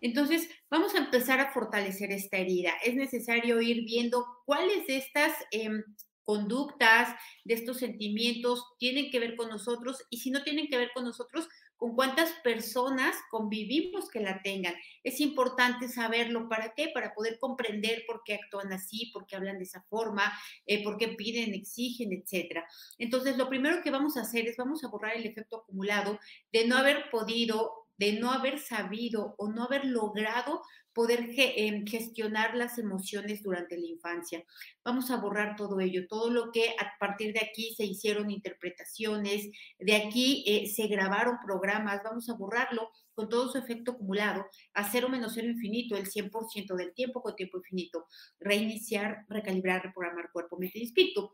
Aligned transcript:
Entonces, 0.00 0.48
vamos 0.70 0.94
a 0.94 0.98
empezar 0.98 1.40
a 1.40 1.52
fortalecer 1.52 2.12
esta 2.12 2.36
herida. 2.38 2.72
Es 2.84 2.94
necesario 2.94 3.60
ir 3.60 3.84
viendo 3.84 4.24
cuáles 4.44 4.86
de 4.86 4.98
estas 4.98 5.32
em, 5.50 5.82
conductas, 6.26 7.14
de 7.44 7.54
estos 7.54 7.78
sentimientos 7.78 8.64
tienen 8.78 9.10
que 9.10 9.20
ver 9.20 9.36
con 9.36 9.48
nosotros 9.48 10.02
y 10.10 10.18
si 10.18 10.30
no 10.30 10.42
tienen 10.42 10.66
que 10.66 10.76
ver 10.76 10.90
con 10.92 11.04
nosotros, 11.04 11.48
con 11.76 11.94
cuántas 11.94 12.32
personas 12.42 13.14
convivimos 13.30 14.10
que 14.10 14.20
la 14.20 14.42
tengan. 14.42 14.74
Es 15.04 15.20
importante 15.20 15.88
saberlo. 15.88 16.48
¿Para 16.48 16.74
qué? 16.74 16.88
Para 16.92 17.14
poder 17.14 17.38
comprender 17.38 18.04
por 18.06 18.22
qué 18.24 18.34
actúan 18.34 18.72
así, 18.72 19.10
por 19.12 19.26
qué 19.26 19.36
hablan 19.36 19.58
de 19.58 19.64
esa 19.64 19.82
forma, 19.82 20.32
eh, 20.66 20.82
por 20.82 20.96
qué 20.96 21.08
piden, 21.08 21.54
exigen, 21.54 22.12
etc. 22.12 22.64
Entonces, 22.98 23.36
lo 23.36 23.48
primero 23.48 23.82
que 23.82 23.90
vamos 23.90 24.16
a 24.16 24.22
hacer 24.22 24.48
es 24.48 24.56
vamos 24.56 24.82
a 24.84 24.88
borrar 24.88 25.16
el 25.16 25.26
efecto 25.26 25.58
acumulado 25.58 26.18
de 26.52 26.66
no 26.66 26.76
haber 26.76 27.10
podido 27.10 27.85
de 27.98 28.18
no 28.18 28.32
haber 28.32 28.58
sabido 28.58 29.34
o 29.38 29.48
no 29.48 29.64
haber 29.64 29.84
logrado 29.84 30.62
poder 30.96 31.28
em, 31.36 31.86
gestionar 31.86 32.56
las 32.56 32.78
emociones 32.78 33.42
durante 33.42 33.76
la 33.76 33.86
infancia. 33.86 34.42
Vamos 34.82 35.10
a 35.10 35.18
borrar 35.18 35.54
todo 35.54 35.78
ello, 35.78 36.06
todo 36.08 36.30
lo 36.30 36.50
que 36.50 36.70
a 36.70 36.98
partir 36.98 37.34
de 37.34 37.40
aquí 37.40 37.74
se 37.76 37.84
hicieron 37.84 38.30
interpretaciones, 38.30 39.50
de 39.78 39.94
aquí 39.94 40.42
eh, 40.46 40.66
se 40.66 40.86
grabaron 40.86 41.36
programas, 41.44 42.00
vamos 42.02 42.30
a 42.30 42.34
borrarlo 42.34 42.88
con 43.12 43.28
todo 43.28 43.52
su 43.52 43.58
efecto 43.58 43.92
acumulado 43.92 44.46
a 44.72 44.90
cero 44.90 45.10
menos 45.10 45.32
cero 45.34 45.48
infinito, 45.48 45.96
el 45.96 46.06
100% 46.06 46.74
del 46.74 46.94
tiempo 46.94 47.20
con 47.20 47.36
tiempo 47.36 47.58
infinito, 47.58 48.06
reiniciar, 48.40 49.26
recalibrar, 49.28 49.82
reprogramar 49.82 50.30
cuerpo, 50.32 50.56
mente 50.58 50.78
y 50.78 50.84
espíritu. 50.84 51.30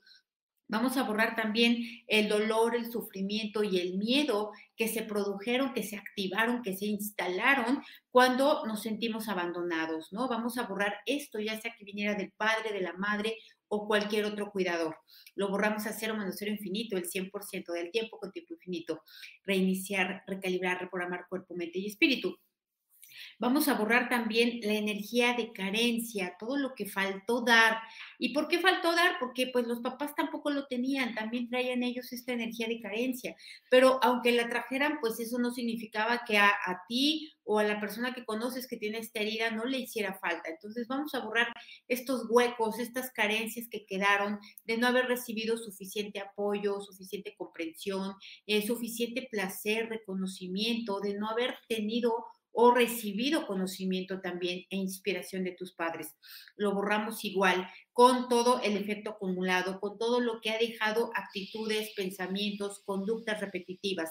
Vamos 0.68 0.96
a 0.96 1.02
borrar 1.02 1.36
también 1.36 1.76
el 2.06 2.28
dolor, 2.28 2.74
el 2.74 2.90
sufrimiento 2.90 3.62
y 3.62 3.78
el 3.78 3.98
miedo 3.98 4.52
que 4.76 4.88
se 4.88 5.02
produjeron, 5.02 5.74
que 5.74 5.82
se 5.82 5.96
activaron, 5.96 6.62
que 6.62 6.76
se 6.76 6.86
instalaron 6.86 7.82
cuando 8.10 8.64
nos 8.66 8.82
sentimos 8.82 9.28
abandonados, 9.28 10.12
¿no? 10.12 10.28
Vamos 10.28 10.58
a 10.58 10.66
borrar 10.66 10.96
esto, 11.06 11.38
ya 11.40 11.60
sea 11.60 11.74
que 11.76 11.84
viniera 11.84 12.14
del 12.14 12.32
padre, 12.32 12.72
de 12.72 12.80
la 12.80 12.94
madre 12.94 13.36
o 13.68 13.86
cualquier 13.86 14.26
otro 14.26 14.50
cuidador. 14.50 14.96
Lo 15.34 15.48
borramos 15.48 15.86
a 15.86 15.92
cero 15.92 16.14
menos 16.14 16.36
cero 16.38 16.50
infinito, 16.50 16.96
el 16.96 17.08
100% 17.08 17.72
del 17.72 17.90
tiempo 17.90 18.18
con 18.18 18.30
tiempo 18.30 18.52
infinito. 18.54 19.02
Reiniciar, 19.44 20.22
recalibrar, 20.26 20.80
reprogramar 20.80 21.26
cuerpo, 21.28 21.54
mente 21.54 21.78
y 21.78 21.86
espíritu. 21.86 22.38
Vamos 23.38 23.68
a 23.68 23.74
borrar 23.74 24.08
también 24.08 24.60
la 24.62 24.74
energía 24.74 25.34
de 25.34 25.52
carencia, 25.52 26.36
todo 26.38 26.56
lo 26.56 26.74
que 26.74 26.86
faltó 26.86 27.42
dar. 27.42 27.78
¿Y 28.18 28.32
por 28.32 28.48
qué 28.48 28.60
faltó 28.60 28.94
dar? 28.94 29.16
Porque 29.18 29.48
pues 29.52 29.66
los 29.66 29.80
papás 29.80 30.14
tampoco 30.14 30.50
lo 30.50 30.66
tenían, 30.66 31.14
también 31.14 31.48
traían 31.48 31.82
ellos 31.82 32.12
esta 32.12 32.32
energía 32.32 32.68
de 32.68 32.80
carencia. 32.80 33.34
Pero 33.70 33.98
aunque 34.02 34.32
la 34.32 34.48
trajeran, 34.48 34.98
pues 35.00 35.18
eso 35.20 35.38
no 35.38 35.50
significaba 35.50 36.22
que 36.26 36.38
a, 36.38 36.52
ti 36.88 37.32
o 37.44 37.58
a 37.58 37.64
la 37.64 37.80
persona 37.80 38.14
que 38.14 38.24
conoces 38.24 38.68
que 38.68 38.76
tiene 38.76 38.98
esta 38.98 39.20
herida 39.20 39.50
no 39.50 39.64
le 39.64 39.78
hiciera 39.78 40.14
falta. 40.14 40.50
Entonces 40.50 40.86
vamos 40.86 41.14
a 41.14 41.20
borrar 41.20 41.52
estos 41.88 42.26
huecos, 42.28 42.78
estas 42.78 43.10
carencias 43.10 43.68
que 43.68 43.84
quedaron 43.86 44.38
de 44.64 44.78
no 44.78 44.86
haber 44.86 45.06
recibido 45.06 45.56
suficiente 45.56 46.20
apoyo, 46.20 46.80
suficiente 46.80 47.34
comprensión, 47.36 48.14
eh, 48.46 48.66
suficiente 48.66 49.28
placer, 49.30 49.88
reconocimiento, 49.88 51.00
de 51.00 51.14
no 51.14 51.28
haber 51.28 51.56
tenido 51.68 52.24
o 52.52 52.72
recibido 52.72 53.46
conocimiento 53.46 54.20
también 54.20 54.64
e 54.70 54.76
inspiración 54.76 55.44
de 55.44 55.52
tus 55.52 55.74
padres. 55.74 56.14
Lo 56.56 56.74
borramos 56.74 57.24
igual 57.24 57.66
con 57.92 58.28
todo 58.28 58.60
el 58.62 58.76
efecto 58.76 59.10
acumulado, 59.10 59.80
con 59.80 59.98
todo 59.98 60.20
lo 60.20 60.40
que 60.40 60.50
ha 60.50 60.58
dejado 60.58 61.10
actitudes, 61.14 61.92
pensamientos, 61.96 62.82
conductas 62.84 63.40
repetitivas. 63.40 64.10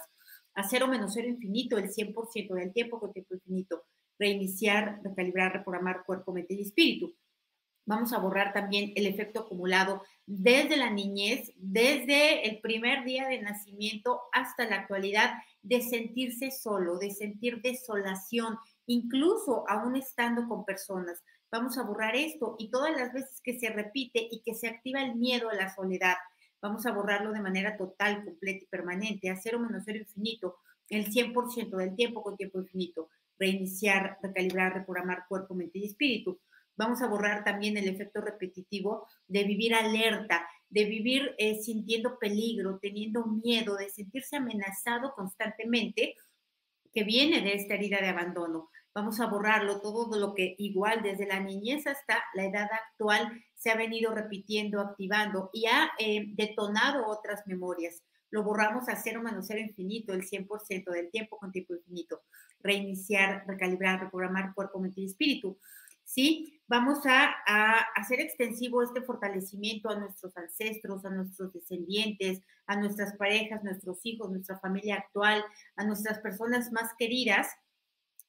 A 0.54 0.68
cero 0.68 0.88
menos 0.88 1.14
cero 1.14 1.30
infinito, 1.30 1.78
el 1.78 1.90
100% 1.90 2.56
del 2.56 2.74
tiempo 2.74 3.00
con 3.00 3.14
tiempo 3.14 3.36
infinito. 3.36 3.84
Reiniciar, 4.20 5.00
recalibrar, 5.04 5.54
reprogramar 5.54 6.04
cuerpo, 6.06 6.34
mente 6.34 6.56
y 6.56 6.62
espíritu. 6.62 7.16
Vamos 7.86 8.14
a 8.14 8.20
borrar 8.20 8.54
también 8.54 8.94
el 8.96 9.08
efecto 9.08 9.42
acumulado 9.42 10.04
desde 10.26 10.78
la 10.78 10.92
niñez, 10.92 11.52
desde 11.58 12.48
el 12.48 12.62
primer 12.62 13.04
día 13.06 13.28
de 13.28 13.42
nacimiento 13.42 14.22
hasta 14.32 14.66
la 14.66 14.78
actualidad, 14.78 15.34
de 15.64 15.82
sentirse 15.82 16.52
solo, 16.52 17.00
de 17.00 17.12
sentir 17.12 17.62
desolación, 17.62 18.58
incluso 18.86 19.66
aún 19.68 19.96
estando 19.96 20.48
con 20.48 20.64
personas. 20.64 21.24
Vamos 21.52 21.78
a 21.78 21.84
borrar 21.84 22.16
esto 22.16 22.56
y 22.60 22.70
todas 22.70 22.96
las 22.96 23.12
veces 23.14 23.42
que 23.44 23.60
se 23.60 23.70
repite 23.70 24.28
y 24.32 24.42
que 24.42 24.54
se 24.54 24.68
activa 24.68 25.02
el 25.02 25.16
miedo 25.16 25.50
a 25.50 25.56
la 25.56 25.74
soledad, 25.74 26.16
vamos 26.62 26.86
a 26.86 26.92
borrarlo 26.92 27.34
de 27.34 27.42
manera 27.42 27.76
total, 27.78 28.24
completa 28.24 28.64
y 28.64 28.68
permanente, 28.68 29.30
a 29.30 29.36
cero 29.36 29.60
menos 29.60 29.84
cero 29.86 29.98
infinito, 29.98 30.58
el 30.88 31.12
100% 31.12 31.78
del 31.78 31.96
tiempo 31.96 32.22
con 32.22 32.38
tiempo 32.38 32.60
infinito, 32.60 33.10
reiniciar, 33.40 34.20
recalibrar, 34.22 34.74
reprogramar 34.74 35.26
cuerpo, 35.28 35.56
mente 35.56 35.80
y 35.80 35.86
espíritu 35.86 36.40
Vamos 36.76 37.02
a 37.02 37.08
borrar 37.08 37.44
también 37.44 37.78
el 37.78 37.88
efecto 37.88 38.22
repetitivo 38.22 39.08
de 39.28 39.44
vivir 39.44 39.76
alerta, 39.76 40.48
de 40.70 40.86
vivir 40.86 41.36
eh, 41.38 41.62
sintiendo 41.62 42.18
peligro, 42.18 42.80
teniendo 42.82 43.26
miedo, 43.26 43.76
de 43.76 43.90
sentirse 43.90 44.38
amenazado 44.38 45.14
constantemente, 45.14 46.16
que 46.94 47.04
viene 47.04 47.42
de 47.42 47.54
esta 47.54 47.76
herida 47.76 48.00
de 48.02 48.10
abandono. 48.10 48.70
Vamos 48.94 49.22
a 49.22 49.28
borrarlo, 49.28 49.80
todo 49.80 50.20
lo 50.20 50.34
que 50.34 50.56
igual 50.58 51.02
desde 51.02 51.26
la 51.26 51.40
niñez 51.40 51.88
hasta 51.88 52.24
la 52.34 52.46
edad 52.46 52.68
actual 52.72 53.32
se 53.56 53.72
ha 53.72 53.76
venido 53.76 54.14
repitiendo, 54.14 54.82
activando 54.82 55.50
y 55.54 55.68
ha 55.68 55.92
eh, 55.98 56.26
detonado 56.36 57.08
otras 57.08 57.48
memorias. 57.48 58.04
Lo 58.32 58.44
borramos 58.44 58.90
a 58.90 58.96
cero 58.96 59.22
menos 59.22 59.48
cero 59.48 59.60
infinito, 59.60 60.14
el 60.14 60.24
100% 60.24 60.92
del 60.92 61.10
tiempo 61.10 61.38
con 61.38 61.52
tiempo 61.52 61.76
infinito. 61.76 62.22
Reiniciar, 62.60 63.46
recalibrar, 63.48 64.02
reprogramar 64.02 64.54
cuerpo, 64.54 64.80
mente 64.80 65.02
y 65.02 65.06
espíritu. 65.06 65.58
¿Sí? 66.12 66.62
Vamos 66.68 67.06
a, 67.06 67.36
hacer 67.96 68.20
extensivo 68.20 68.82
este 68.82 69.02
fortalecimiento 69.02 69.90
a 69.90 70.00
nuestros 70.00 70.36
ancestros, 70.38 71.06
a 71.06 71.10
nuestros 71.10 71.54
descendientes, 71.54 72.42
a 72.66 72.76
nuestras 72.78 73.16
parejas, 73.18 73.64
nuestros 73.64 74.00
hijos, 74.04 74.30
nuestra 74.30 74.60
familia 74.60 74.96
actual, 74.96 75.44
a 75.76 75.86
nuestras 75.86 76.20
personas 76.20 76.72
más 76.72 76.92
queridas, 76.98 77.48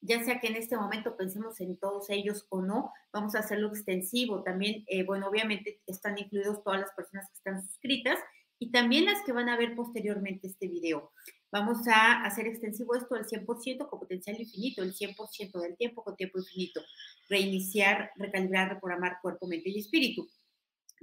ya 0.01 0.23
sea 0.23 0.39
que 0.39 0.47
en 0.47 0.57
este 0.57 0.75
momento 0.75 1.15
pensemos 1.15 1.59
en 1.61 1.77
todos 1.77 2.09
ellos 2.09 2.45
o 2.49 2.61
no, 2.61 2.91
vamos 3.13 3.35
a 3.35 3.39
hacerlo 3.39 3.69
extensivo. 3.69 4.43
También, 4.43 4.83
eh, 4.87 5.03
bueno, 5.03 5.27
obviamente 5.27 5.81
están 5.87 6.17
incluidos 6.17 6.63
todas 6.63 6.81
las 6.81 6.91
personas 6.91 7.29
que 7.29 7.35
están 7.35 7.61
suscritas 7.65 8.19
y 8.59 8.71
también 8.71 9.05
las 9.05 9.21
que 9.25 9.31
van 9.31 9.49
a 9.49 9.57
ver 9.57 9.75
posteriormente 9.75 10.47
este 10.47 10.67
video. 10.67 11.11
Vamos 11.51 11.87
a 11.87 12.23
hacer 12.23 12.47
extensivo 12.47 12.95
esto 12.95 13.15
al 13.15 13.25
100% 13.25 13.87
con 13.87 13.99
potencial 13.99 14.39
infinito, 14.39 14.81
el 14.81 14.93
100% 14.95 15.59
del 15.61 15.77
tiempo 15.77 16.03
con 16.03 16.15
tiempo 16.15 16.39
infinito. 16.39 16.81
Reiniciar, 17.29 18.11
recalibrar, 18.15 18.69
reprogramar 18.69 19.17
cuerpo, 19.21 19.47
mente 19.47 19.69
y 19.69 19.79
espíritu. 19.79 20.27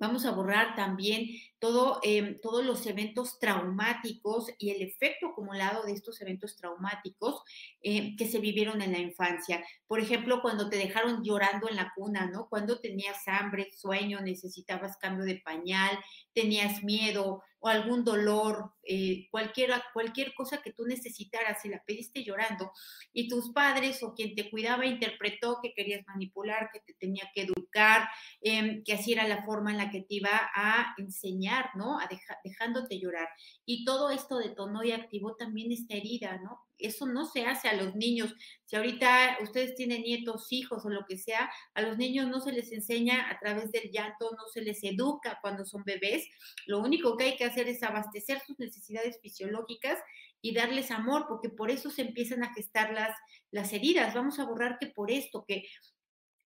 Vamos 0.00 0.24
a 0.24 0.32
borrar 0.32 0.74
también 0.74 1.26
todo, 1.58 2.00
em, 2.02 2.40
todos 2.40 2.64
los 2.64 2.86
eventos 2.86 3.38
traumáticos 3.38 4.46
y 4.58 4.70
el 4.70 4.80
efecto 4.80 5.28
acumulado 5.28 5.84
de 5.84 5.92
estos 5.92 6.20
eventos 6.22 6.56
traumáticos 6.56 7.42
em, 7.82 8.16
que 8.16 8.26
se 8.26 8.38
vivieron 8.40 8.80
en 8.82 8.92
la 8.92 8.98
infancia. 8.98 9.62
Por 9.86 10.00
ejemplo, 10.00 10.40
cuando 10.40 10.70
te 10.70 10.76
dejaron 10.76 11.22
llorando 11.22 11.68
en 11.68 11.76
la 11.76 11.92
cuna, 11.94 12.26
¿no? 12.26 12.48
Cuando 12.48 12.80
tenías 12.80 13.28
hambre, 13.28 13.70
sueño, 13.76 14.20
necesitabas 14.20 14.96
cambio 14.96 15.24
de 15.26 15.36
pañal, 15.44 15.98
tenías 16.32 16.82
miedo 16.82 17.42
o 17.60 17.68
algún 17.68 18.04
dolor, 18.04 18.72
eh, 18.82 19.28
cualquier, 19.30 19.70
cualquier 19.92 20.32
cosa 20.34 20.62
que 20.62 20.72
tú 20.72 20.86
necesitaras 20.86 21.62
y 21.64 21.68
la 21.68 21.82
pediste 21.84 22.24
llorando 22.24 22.72
y 23.12 23.28
tus 23.28 23.52
padres 23.52 24.02
o 24.02 24.14
quien 24.14 24.34
te 24.34 24.50
cuidaba 24.50 24.86
interpretó 24.86 25.58
que 25.62 25.74
querías 25.74 26.02
manipular, 26.06 26.70
que 26.72 26.80
te 26.80 26.94
tenía 26.94 27.30
que 27.34 27.42
educar, 27.42 28.08
em, 28.40 28.82
que 28.82 28.94
así 28.94 29.12
era 29.12 29.28
la 29.28 29.44
forma 29.44 29.70
en 29.72 29.76
la 29.76 29.89
que 29.90 30.00
te 30.02 30.14
iba 30.14 30.50
a 30.54 30.94
enseñar, 30.98 31.70
¿no? 31.74 31.98
A 31.98 32.08
dejándote 32.44 32.98
llorar. 32.98 33.28
Y 33.64 33.84
todo 33.84 34.10
esto 34.10 34.38
detonó 34.38 34.82
y 34.84 34.92
activó 34.92 35.36
también 35.36 35.72
esta 35.72 35.94
herida, 35.94 36.38
¿no? 36.42 36.60
Eso 36.78 37.06
no 37.06 37.26
se 37.26 37.44
hace 37.44 37.68
a 37.68 37.74
los 37.74 37.94
niños. 37.94 38.34
Si 38.64 38.76
ahorita 38.76 39.38
ustedes 39.42 39.74
tienen 39.74 40.02
nietos, 40.02 40.46
hijos 40.50 40.84
o 40.84 40.88
lo 40.88 41.04
que 41.06 41.18
sea, 41.18 41.50
a 41.74 41.82
los 41.82 41.98
niños 41.98 42.28
no 42.28 42.40
se 42.40 42.52
les 42.52 42.72
enseña 42.72 43.30
a 43.30 43.38
través 43.38 43.70
del 43.72 43.90
llanto, 43.90 44.30
no 44.32 44.46
se 44.52 44.62
les 44.62 44.82
educa 44.82 45.38
cuando 45.42 45.64
son 45.64 45.84
bebés. 45.84 46.26
Lo 46.66 46.80
único 46.80 47.16
que 47.16 47.24
hay 47.24 47.36
que 47.36 47.44
hacer 47.44 47.68
es 47.68 47.82
abastecer 47.82 48.40
sus 48.46 48.58
necesidades 48.58 49.18
fisiológicas 49.20 49.98
y 50.42 50.54
darles 50.54 50.90
amor, 50.90 51.26
porque 51.28 51.50
por 51.50 51.70
eso 51.70 51.90
se 51.90 52.02
empiezan 52.02 52.42
a 52.42 52.54
gestar 52.54 52.92
las, 52.92 53.14
las 53.50 53.72
heridas. 53.72 54.14
Vamos 54.14 54.38
a 54.38 54.46
borrar 54.46 54.78
que 54.78 54.86
por 54.86 55.10
esto, 55.10 55.44
que 55.46 55.64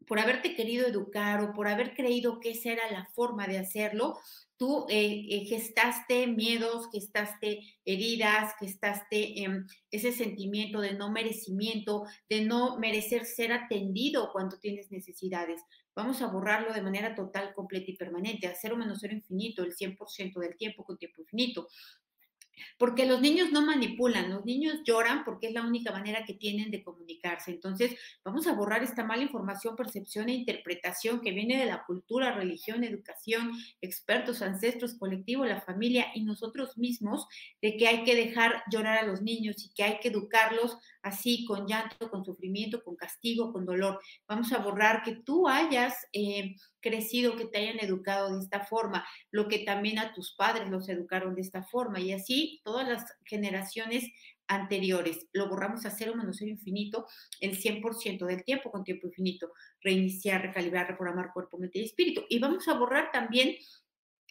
por 0.06 0.18
haberte 0.18 0.54
querido 0.54 0.86
educar 0.86 1.40
o 1.42 1.52
por 1.52 1.68
haber 1.68 1.94
creído 1.94 2.40
que 2.40 2.50
esa 2.50 2.72
era 2.72 2.90
la 2.90 3.06
forma 3.06 3.46
de 3.46 3.58
hacerlo, 3.58 4.18
tú 4.56 4.86
eh, 4.88 5.26
eh, 5.28 5.44
gestaste 5.44 6.26
miedos, 6.28 6.88
gestaste 6.92 7.60
heridas, 7.84 8.54
gestaste 8.60 9.42
eh, 9.42 9.64
ese 9.90 10.12
sentimiento 10.12 10.80
de 10.80 10.94
no 10.94 11.10
merecimiento, 11.10 12.04
de 12.28 12.44
no 12.44 12.78
merecer 12.78 13.24
ser 13.24 13.52
atendido 13.52 14.30
cuando 14.32 14.58
tienes 14.58 14.92
necesidades. 14.92 15.60
Vamos 15.94 16.22
a 16.22 16.28
borrarlo 16.28 16.72
de 16.72 16.80
manera 16.80 17.14
total, 17.14 17.52
completa 17.54 17.90
y 17.90 17.96
permanente, 17.96 18.46
a 18.46 18.54
cero 18.54 18.76
menos 18.76 18.98
cero 19.00 19.14
infinito, 19.14 19.64
el 19.64 19.74
100% 19.74 20.38
del 20.38 20.56
tiempo 20.56 20.84
con 20.84 20.96
tiempo 20.96 21.20
infinito. 21.20 21.66
Porque 22.78 23.06
los 23.06 23.20
niños 23.20 23.50
no 23.52 23.62
manipulan, 23.62 24.30
los 24.30 24.44
niños 24.44 24.80
lloran 24.84 25.24
porque 25.24 25.48
es 25.48 25.54
la 25.54 25.62
única 25.62 25.92
manera 25.92 26.24
que 26.24 26.34
tienen 26.34 26.70
de 26.70 26.82
comunicarse. 26.82 27.50
Entonces, 27.50 27.96
vamos 28.24 28.46
a 28.46 28.54
borrar 28.54 28.82
esta 28.82 29.04
mala 29.04 29.22
información, 29.22 29.76
percepción 29.76 30.28
e 30.28 30.34
interpretación 30.34 31.20
que 31.20 31.32
viene 31.32 31.58
de 31.58 31.66
la 31.66 31.84
cultura, 31.84 32.32
religión, 32.32 32.84
educación, 32.84 33.52
expertos, 33.80 34.42
ancestros, 34.42 34.94
colectivo, 34.94 35.44
la 35.44 35.60
familia 35.60 36.08
y 36.14 36.24
nosotros 36.24 36.76
mismos, 36.78 37.26
de 37.60 37.76
que 37.76 37.88
hay 37.88 38.04
que 38.04 38.14
dejar 38.14 38.62
llorar 38.70 38.98
a 38.98 39.06
los 39.06 39.22
niños 39.22 39.64
y 39.64 39.72
que 39.74 39.84
hay 39.84 39.98
que 40.00 40.08
educarlos 40.08 40.78
así, 41.02 41.44
con 41.44 41.66
llanto, 41.66 42.10
con 42.10 42.24
sufrimiento, 42.24 42.82
con 42.82 42.96
castigo, 42.96 43.52
con 43.52 43.66
dolor. 43.66 44.00
Vamos 44.28 44.52
a 44.52 44.58
borrar 44.58 45.02
que 45.02 45.16
tú 45.16 45.48
hayas... 45.48 45.94
Eh, 46.12 46.54
crecido, 46.82 47.36
que 47.36 47.46
te 47.46 47.58
hayan 47.58 47.78
educado 47.80 48.34
de 48.34 48.42
esta 48.42 48.66
forma, 48.66 49.06
lo 49.30 49.48
que 49.48 49.60
también 49.60 49.98
a 49.98 50.12
tus 50.12 50.34
padres 50.34 50.68
los 50.68 50.88
educaron 50.88 51.34
de 51.34 51.40
esta 51.40 51.62
forma 51.62 52.00
y 52.00 52.12
así 52.12 52.41
todas 52.64 52.88
las 52.88 53.04
generaciones 53.24 54.10
anteriores. 54.46 55.26
Lo 55.32 55.48
borramos 55.48 55.86
a 55.86 55.90
cero 55.90 56.14
menos 56.16 56.36
cero 56.38 56.50
infinito 56.50 57.06
el 57.40 57.58
100% 57.58 58.26
del 58.26 58.44
tiempo 58.44 58.70
con 58.70 58.84
tiempo 58.84 59.06
infinito. 59.06 59.52
Reiniciar, 59.80 60.42
recalibrar, 60.42 60.88
reprogramar 60.88 61.32
cuerpo, 61.32 61.58
mente 61.58 61.78
y 61.78 61.84
espíritu. 61.84 62.24
Y 62.28 62.38
vamos 62.38 62.68
a 62.68 62.74
borrar 62.74 63.10
también 63.12 63.56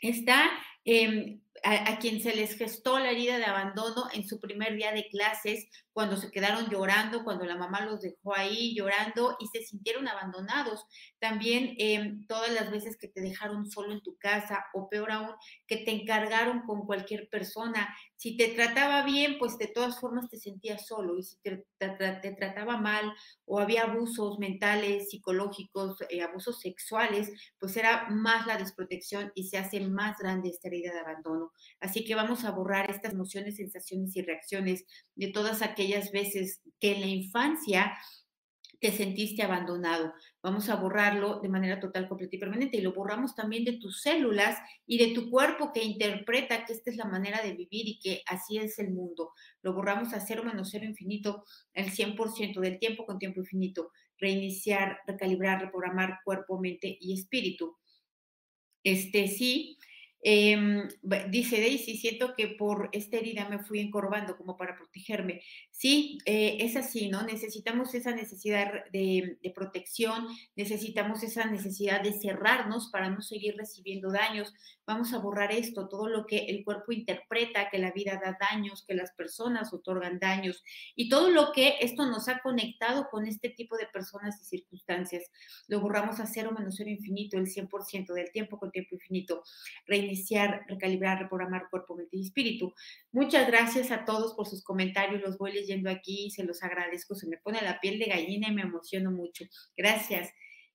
esta 0.01 0.49
eh, 0.85 1.39
a, 1.63 1.99
quien 1.99 2.21
se 2.21 2.35
les 2.35 2.55
gestó 2.55 2.97
la 2.99 3.11
herida 3.11 3.37
de 3.37 3.45
abandono 3.45 4.05
en 4.13 4.27
su 4.27 4.39
primer 4.39 4.75
día 4.75 4.91
de 4.91 5.07
clases, 5.09 5.67
cuando 5.93 6.15
se 6.15 6.31
quedaron 6.31 6.69
llorando, 6.69 7.23
cuando 7.23 7.45
la 7.45 7.57
mamá 7.57 7.85
los 7.85 8.01
dejó 8.01 8.33
ahí 8.35 8.73
llorando 8.73 9.35
y 9.39 9.47
se 9.47 9.63
sintieron 9.65 10.07
abandonados. 10.07 10.85
También 11.19 11.75
em, 11.77 12.25
todas 12.27 12.51
las 12.53 12.71
veces 12.71 12.97
que 12.97 13.09
te 13.09 13.21
dejaron 13.21 13.69
solo 13.69 13.91
en 13.91 14.01
tu 14.01 14.17
casa 14.17 14.65
o 14.73 14.89
peor 14.89 15.11
aún, 15.11 15.35
que 15.67 15.77
te 15.77 15.91
encargaron 15.91 16.61
con 16.61 16.85
cualquier 16.85 17.27
persona. 17.29 17.93
Si 18.15 18.37
te 18.37 18.49
trataba 18.49 19.03
bien, 19.03 19.37
pues 19.37 19.57
de 19.57 19.67
todas 19.67 19.99
formas 19.99 20.29
te 20.29 20.37
sentías 20.37 20.87
solo 20.87 21.17
y 21.17 21.23
si 21.23 21.37
te, 21.41 21.65
te, 21.77 22.35
trataba 22.37 22.77
mal 22.77 23.13
o 23.45 23.59
había 23.59 23.83
abusos 23.83 24.39
mentales, 24.39 25.09
psicológicos, 25.09 25.97
eh, 26.09 26.21
abusos 26.21 26.61
sexuales, 26.61 27.31
pues 27.59 27.75
era 27.75 28.07
más 28.09 28.47
la 28.47 28.57
desprotección 28.57 29.31
y 29.35 29.45
se 29.49 29.57
hace 29.57 29.81
más 29.81 30.17
grande 30.17 30.49
esta 30.49 30.69
herida 30.69 30.93
de 30.93 30.99
abandono. 30.99 31.40
Así 31.79 32.03
que 32.05 32.15
vamos 32.15 32.43
a 32.43 32.51
borrar 32.51 32.89
estas 32.91 33.13
emociones, 33.13 33.57
sensaciones 33.57 34.15
y 34.15 34.21
reacciones 34.21 34.85
de 35.15 35.27
todas 35.27 35.61
aquellas 35.61 36.11
veces 36.11 36.61
que 36.79 36.93
en 36.93 37.01
la 37.01 37.07
infancia 37.07 37.93
te 38.81 38.91
sentiste 38.91 39.43
abandonado. 39.43 40.11
Vamos 40.41 40.67
a 40.67 40.75
borrarlo 40.75 41.39
de 41.39 41.49
manera 41.49 41.79
total, 41.79 42.09
completa 42.09 42.35
y 42.35 42.39
permanente. 42.39 42.77
Y 42.77 42.81
lo 42.81 42.93
borramos 42.93 43.35
también 43.35 43.63
de 43.63 43.73
tus 43.73 44.01
células 44.01 44.57
y 44.87 44.97
de 44.97 45.13
tu 45.13 45.29
cuerpo 45.29 45.71
que 45.71 45.83
interpreta 45.83 46.65
que 46.65 46.73
esta 46.73 46.89
es 46.89 46.97
la 46.97 47.05
manera 47.05 47.43
de 47.43 47.53
vivir 47.53 47.87
y 47.87 47.99
que 47.99 48.23
así 48.25 48.57
es 48.57 48.79
el 48.79 48.89
mundo. 48.91 49.33
Lo 49.61 49.73
borramos 49.73 50.13
a 50.13 50.19
cero 50.19 50.43
menos 50.43 50.69
cero 50.71 50.85
infinito 50.85 51.45
el 51.73 51.91
100% 51.91 52.59
del 52.59 52.79
tiempo 52.79 53.05
con 53.05 53.19
tiempo 53.19 53.39
infinito. 53.39 53.91
Reiniciar, 54.17 54.97
recalibrar, 55.05 55.61
reprogramar 55.61 56.17
cuerpo, 56.25 56.59
mente 56.59 56.97
y 56.99 57.13
espíritu. 57.13 57.77
Este 58.83 59.27
sí, 59.27 59.77
Em, 60.23 60.87
dice 61.29 61.59
Daisy, 61.59 61.97
siento 61.97 62.35
que 62.35 62.47
por 62.49 62.89
esta 62.91 63.17
herida 63.17 63.49
me 63.49 63.57
fui 63.57 63.79
encorvando 63.79 64.37
como 64.37 64.55
para 64.55 64.75
protegerme. 64.75 65.41
Sí, 65.71 66.19
eh, 66.25 66.57
es 66.59 66.75
así, 66.75 67.09
¿no? 67.09 67.23
Necesitamos 67.23 67.95
esa 67.95 68.11
necesidad 68.13 68.85
de, 68.91 69.39
protección, 69.55 70.27
necesitamos 70.55 71.23
esa 71.23 71.45
necesidad 71.45 72.01
de 72.01 72.13
cerrarnos 72.13 72.89
para 72.91 73.09
no 73.09 73.21
seguir 73.21 73.55
recibiendo 73.57 74.11
daños. 74.11 74.53
Vamos 74.85 75.13
a 75.13 75.19
borrar 75.19 75.51
esto, 75.51 75.87
todo 75.87 76.07
lo 76.07 76.25
que 76.25 76.45
el 76.45 76.63
cuerpo 76.63 76.91
interpreta, 76.91 77.69
que 77.69 77.79
la 77.79 77.91
vida 77.91 78.19
da 78.23 78.37
daños, 78.39 78.83
que 78.87 78.93
las 78.93 79.11
personas 79.11 79.73
otorgan 79.73 80.19
daños 80.19 80.63
y 80.95 81.09
todo 81.09 81.29
lo 81.29 81.51
que 81.51 81.75
esto 81.81 82.05
nos 82.05 82.27
ha 82.27 82.39
conectado 82.39 83.07
con 83.09 83.25
este 83.25 83.49
tipo 83.49 83.77
de 83.77 83.87
personas 83.87 84.39
y 84.41 84.45
circunstancias. 84.45 85.31
Lo 85.67 85.79
borramos 85.79 86.19
a 86.19 86.27
cero 86.27 86.51
menos 86.57 86.75
cero 86.77 86.89
infinito, 86.89 87.37
el 87.37 87.47
100% 87.47 88.13
del 88.13 88.31
tiempo 88.31 88.57
con 88.59 88.71
tiempo 88.71 88.95
infinito. 88.95 89.43
Reina 89.85 90.10
iniciar, 90.11 90.65
recalibrar, 90.67 91.19
reprogramar 91.19 91.69
cuerpo, 91.69 91.95
mente 91.95 92.17
y 92.17 92.21
espíritu. 92.21 92.73
Muchas 93.11 93.47
gracias 93.47 93.91
a 93.91 94.05
todos 94.05 94.33
por 94.33 94.47
sus 94.47 94.63
comentarios, 94.63 95.21
los 95.21 95.37
voy 95.37 95.53
leyendo 95.53 95.89
aquí, 95.89 96.29
se 96.31 96.43
los 96.43 96.61
agradezco, 96.63 97.15
se 97.15 97.27
me 97.27 97.37
pone 97.37 97.61
la 97.61 97.79
piel 97.79 97.99
de 97.99 98.05
gallina 98.05 98.49
y 98.49 98.53
me 98.53 98.61
emociono 98.63 99.11
mucho. 99.11 99.45
Gracias. 99.75 100.29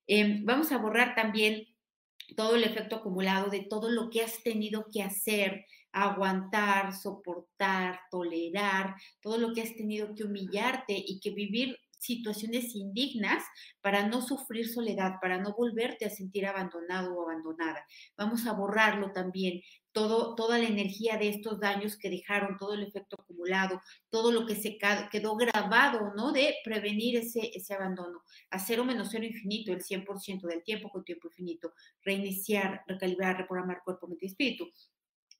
Em, 0.07 0.45
vamos 0.45 0.71
a 0.71 0.77
borrar 0.77 1.15
también 1.15 1.67
todo 2.35 2.55
el 2.55 2.63
efecto 2.63 2.97
acumulado 2.97 3.49
de 3.49 3.61
todo 3.61 3.89
lo 3.89 4.09
que 4.09 4.21
has 4.21 4.41
tenido 4.43 4.87
que 4.91 5.01
hacer, 5.01 5.65
aguantar, 5.91 6.93
soportar, 6.93 7.99
tolerar, 8.11 8.95
todo 9.21 9.37
lo 9.37 9.53
que 9.53 9.61
has 9.61 9.75
tenido 9.75 10.13
que 10.13 10.23
humillarte 10.23 10.93
y 10.93 11.19
que 11.19 11.31
vivir 11.31 11.77
situaciones 11.97 12.75
indignas 12.75 13.43
para 13.81 14.07
no 14.07 14.21
sufrir 14.21 14.67
soledad, 14.67 15.13
para 15.21 15.39
no 15.39 15.53
volverte 15.53 16.05
a 16.05 16.09
sentir 16.09 16.45
abandonado 16.45 17.15
o 17.15 17.23
abandonada. 17.23 17.85
Vamos 18.15 18.45
a 18.45 18.53
borrarlo 18.53 19.11
también, 19.11 19.61
todo, 19.91 20.35
toda 20.35 20.59
la 20.59 20.67
energía 20.67 21.17
de 21.17 21.29
estos 21.29 21.59
daños 21.59 21.97
que 21.97 22.09
dejaron, 22.09 22.57
todo 22.57 22.75
el 22.75 22.83
efecto 22.83 23.17
acumulado, 23.19 23.81
todo 24.09 24.31
lo 24.31 24.45
que 24.45 24.55
se 24.55 24.77
quedó 25.11 25.35
grabado, 25.35 26.13
¿no? 26.15 26.31
De 26.31 26.55
prevenir 26.63 27.17
ese, 27.17 27.51
ese 27.53 27.73
abandono. 27.73 28.21
A 28.51 28.59
cero 28.59 28.85
menos 28.85 29.09
cero 29.11 29.25
infinito, 29.25 29.71
el 29.73 29.81
100% 29.81 30.41
del 30.47 30.63
tiempo 30.63 30.89
con 30.89 31.03
tiempo 31.03 31.27
infinito. 31.27 31.73
Reiniciar, 32.03 32.83
recalibrar, 32.85 33.37
reprogramar 33.37 33.81
cuerpo, 33.83 34.07
mente 34.07 34.25
y 34.25 34.29
espíritu. 34.29 34.71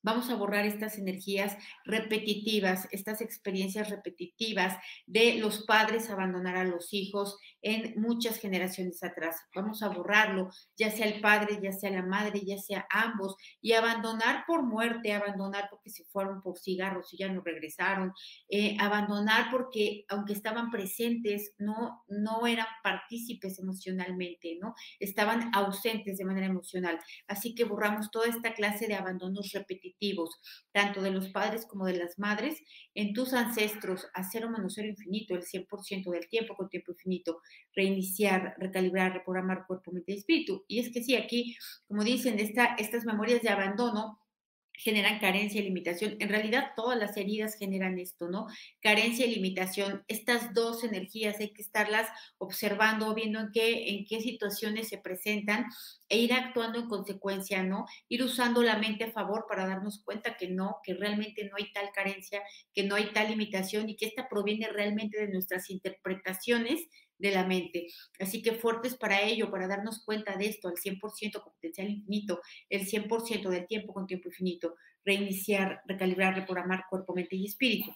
Vamos 0.07 0.29
a 0.29 0.35
borrar 0.35 0.65
estas 0.65 0.97
energías 0.97 1.57
repetitivas, 1.83 2.87
estas 2.91 3.19
experiencias 3.19 3.89
repetitivas 3.89 4.77
de 5.05 5.33
los 5.33 5.65
padres 5.65 6.09
abandonar 6.09 6.55
a 6.55 6.63
los 6.63 6.93
hijos 6.93 7.37
en 7.61 7.99
muchas 7.99 8.39
generaciones 8.39 9.03
atrás. 9.03 9.35
Vamos 9.53 9.83
a 9.83 9.89
borrarlo, 9.89 10.49
ya 10.77 10.91
sea 10.91 11.07
el 11.07 11.19
padre, 11.19 11.59
ya 11.61 11.73
sea 11.73 11.91
la 11.91 12.03
madre, 12.03 12.39
ya 12.45 12.57
sea 12.57 12.87
ambos, 12.89 13.35
y 13.59 13.73
abandonar 13.73 14.45
por 14.47 14.63
muerte, 14.63 15.11
abandonar 15.11 15.67
porque 15.69 15.89
se 15.89 16.05
fueron 16.05 16.41
por 16.41 16.57
cigarros 16.57 17.13
y 17.13 17.17
ya 17.17 17.27
no 17.27 17.41
regresaron, 17.41 18.13
eh, 18.47 18.77
abandonar 18.79 19.51
porque 19.51 20.05
aunque 20.07 20.31
estaban 20.31 20.71
presentes, 20.71 21.53
no, 21.57 22.05
no 22.07 22.47
eran 22.47 22.67
partícipes 22.81 23.59
emocionalmente, 23.59 24.57
¿no? 24.61 24.73
Estaban 25.01 25.51
ausentes 25.53 26.17
de 26.17 26.23
manera 26.23 26.45
emocional. 26.45 26.97
Así 27.27 27.53
que 27.55 27.65
borramos 27.65 28.09
toda 28.09 28.27
esta 28.27 28.53
clase 28.53 28.87
de 28.87 28.95
abandonos 28.95 29.51
repetitivos 29.51 29.96
tanto 30.71 31.01
de 31.01 31.11
los 31.11 31.29
padres 31.29 31.65
como 31.65 31.85
de 31.85 31.97
las 31.97 32.17
madres, 32.19 32.61
en 32.93 33.13
tus 33.13 33.33
ancestros 33.33 34.07
a 34.13 34.23
cero 34.23 34.49
menos 34.49 34.77
infinito, 34.77 35.35
el 35.35 35.43
100% 35.43 36.11
del 36.11 36.27
tiempo 36.27 36.55
con 36.55 36.69
tiempo 36.69 36.91
infinito, 36.91 37.41
reiniciar, 37.75 38.55
recalibrar, 38.57 39.13
reprogramar 39.13 39.65
cuerpo, 39.65 39.91
mente 39.91 40.13
y 40.13 40.17
espíritu. 40.17 40.63
Y 40.67 40.79
es 40.79 40.91
que 40.91 41.03
sí, 41.03 41.15
aquí, 41.15 41.55
como 41.87 42.03
dicen, 42.03 42.39
esta, 42.39 42.75
estas 42.75 43.05
memorias 43.05 43.41
de 43.41 43.49
abandono, 43.49 44.19
generan 44.77 45.19
carencia 45.19 45.59
y 45.59 45.63
limitación. 45.63 46.15
En 46.19 46.29
realidad 46.29 46.71
todas 46.75 46.97
las 46.97 47.17
heridas 47.17 47.57
generan 47.57 47.97
esto, 47.99 48.29
¿no? 48.29 48.47
Carencia 48.81 49.25
y 49.25 49.35
limitación. 49.35 50.03
Estas 50.07 50.53
dos 50.53 50.83
energías 50.83 51.39
hay 51.39 51.51
que 51.51 51.63
estarlas 51.63 52.07
observando, 52.37 53.13
viendo 53.15 53.39
en 53.39 53.51
qué, 53.51 53.89
en 53.89 54.05
qué 54.05 54.21
situaciones 54.21 54.87
se 54.87 54.99
presentan 54.99 55.65
e 56.09 56.19
ir 56.19 56.31
actuando 56.31 56.79
en 56.79 56.87
consecuencia, 56.87 57.63
¿no? 57.63 57.85
Ir 58.07 58.23
usando 58.23 58.61
la 58.61 58.77
mente 58.77 59.05
a 59.05 59.11
favor 59.11 59.45
para 59.49 59.67
darnos 59.67 60.03
cuenta 60.03 60.37
que 60.37 60.47
no, 60.47 60.77
que 60.83 60.93
realmente 60.93 61.45
no 61.45 61.57
hay 61.57 61.71
tal 61.73 61.89
carencia, 61.91 62.43
que 62.73 62.83
no 62.83 62.95
hay 62.95 63.11
tal 63.13 63.29
limitación 63.29 63.89
y 63.89 63.97
que 63.97 64.05
esta 64.05 64.29
proviene 64.29 64.67
realmente 64.69 65.19
de 65.19 65.31
nuestras 65.31 65.69
interpretaciones 65.71 66.87
de 67.17 67.31
la 67.31 67.45
mente. 67.45 67.87
Así 68.19 68.41
que 68.41 68.53
fuertes 68.53 68.95
para 68.95 69.21
ello, 69.21 69.49
para 69.51 69.67
darnos 69.67 70.03
cuenta 70.03 70.35
de 70.37 70.47
esto 70.47 70.67
al 70.67 70.75
100% 70.75 71.41
con 71.41 71.53
potencial 71.53 71.89
infinito, 71.89 72.41
el 72.69 72.87
100% 72.87 73.49
del 73.49 73.67
tiempo 73.67 73.93
con 73.93 74.07
tiempo 74.07 74.29
infinito, 74.29 74.75
reiniciar, 75.05 75.81
recalibrar, 75.85 76.35
reprogramar 76.35 76.85
cuerpo, 76.89 77.13
mente 77.13 77.35
y 77.35 77.45
espíritu. 77.45 77.91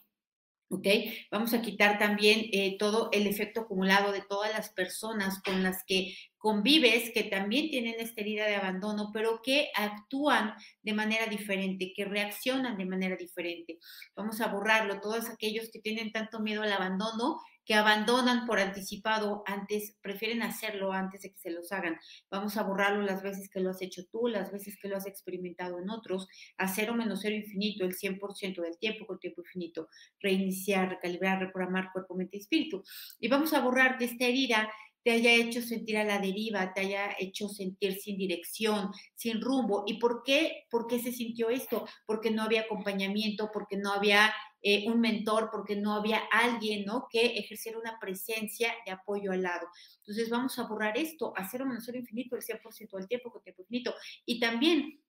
¿ok? 0.71 0.87
Vamos 1.29 1.53
a 1.53 1.61
quitar 1.61 1.99
también 1.99 2.47
eh, 2.53 2.77
todo 2.79 3.09
el 3.11 3.27
efecto 3.27 3.61
acumulado 3.61 4.11
de 4.11 4.21
todas 4.21 4.51
las 4.51 4.69
personas 4.69 5.41
con 5.43 5.61
las 5.63 5.83
que 5.85 6.15
convives, 6.37 7.11
que 7.13 7.23
también 7.23 7.69
tienen 7.69 7.95
esta 7.99 8.21
herida 8.21 8.47
de 8.47 8.55
abandono, 8.55 9.11
pero 9.13 9.41
que 9.43 9.69
actúan 9.75 10.53
de 10.81 10.93
manera 10.93 11.27
diferente, 11.27 11.91
que 11.93 12.05
reaccionan 12.05 12.77
de 12.77 12.85
manera 12.85 13.15
diferente. 13.15 13.79
Vamos 14.15 14.39
a 14.41 14.47
borrarlo, 14.47 15.01
todos 15.01 15.29
aquellos 15.29 15.69
que 15.71 15.79
tienen 15.79 16.11
tanto 16.11 16.39
miedo 16.39 16.63
al 16.63 16.71
abandono, 16.71 17.41
que 17.65 17.75
abandonan 17.75 18.45
por 18.45 18.59
anticipado 18.59 19.43
antes, 19.45 19.95
prefieren 20.01 20.41
hacerlo 20.41 20.91
antes 20.91 21.21
de 21.21 21.31
que 21.31 21.37
se 21.37 21.51
los 21.51 21.71
hagan. 21.71 21.97
Vamos 22.29 22.57
a 22.57 22.63
borrarlo 22.63 23.01
las 23.01 23.21
veces 23.21 23.49
que 23.49 23.59
lo 23.59 23.69
has 23.69 23.81
hecho 23.81 24.03
tú, 24.11 24.27
las 24.27 24.51
veces 24.51 24.77
que 24.81 24.87
lo 24.87 24.97
has 24.97 25.05
experimentado 25.05 25.79
en 25.79 25.89
otros, 25.89 26.27
a 26.57 26.67
cero 26.67 26.93
menos 26.93 27.19
cero 27.21 27.35
infinito, 27.35 27.85
el 27.85 27.95
100% 27.95 28.61
del 28.61 28.77
tiempo 28.79 29.05
con 29.05 29.19
tiempo 29.19 29.41
infinito, 29.41 29.87
reiniciar, 30.19 30.89
recalibrar, 30.89 31.39
reprogramar 31.39 31.91
cuerpo, 31.91 32.15
mente 32.15 32.37
y 32.37 32.41
espíritu. 32.41 32.83
Y 33.19 33.27
vamos 33.27 33.53
a 33.53 33.61
borrar 33.61 33.97
de 33.97 34.05
esta 34.05 34.25
herida 34.25 34.71
te 35.03 35.11
haya 35.11 35.33
hecho 35.33 35.61
sentir 35.61 35.97
a 35.97 36.03
la 36.03 36.19
deriva, 36.19 36.73
te 36.73 36.81
haya 36.81 37.15
hecho 37.19 37.49
sentir 37.49 37.99
sin 37.99 38.17
dirección, 38.17 38.91
sin 39.15 39.41
rumbo. 39.41 39.83
¿Y 39.87 39.99
por 39.99 40.23
qué? 40.23 40.65
¿Por 40.69 40.87
qué 40.87 40.99
se 40.99 41.11
sintió 41.11 41.49
esto? 41.49 41.87
Porque 42.05 42.31
no 42.31 42.43
había 42.43 42.61
acompañamiento, 42.61 43.49
porque 43.51 43.77
no 43.77 43.91
había 43.93 44.31
eh, 44.63 44.87
un 44.87 44.99
mentor, 44.99 45.49
porque 45.51 45.75
no 45.75 45.93
había 45.93 46.21
alguien, 46.31 46.85
¿no? 46.85 47.07
Que 47.09 47.37
ejerciera 47.37 47.79
una 47.79 47.97
presencia 47.99 48.71
de 48.85 48.91
apoyo 48.91 49.31
al 49.31 49.41
lado. 49.41 49.67
Entonces 49.97 50.29
vamos 50.29 50.59
a 50.59 50.67
borrar 50.67 50.97
esto, 50.97 51.33
hacer 51.35 51.63
un 51.63 51.69
menos 51.69 51.87
infinito 51.89 52.35
el 52.35 52.43
100% 52.43 52.97
del 52.97 53.07
tiempo 53.07 53.31
con 53.31 53.41
tiempo 53.41 53.63
infinito. 53.63 53.95
Y 54.25 54.39
también 54.39 55.00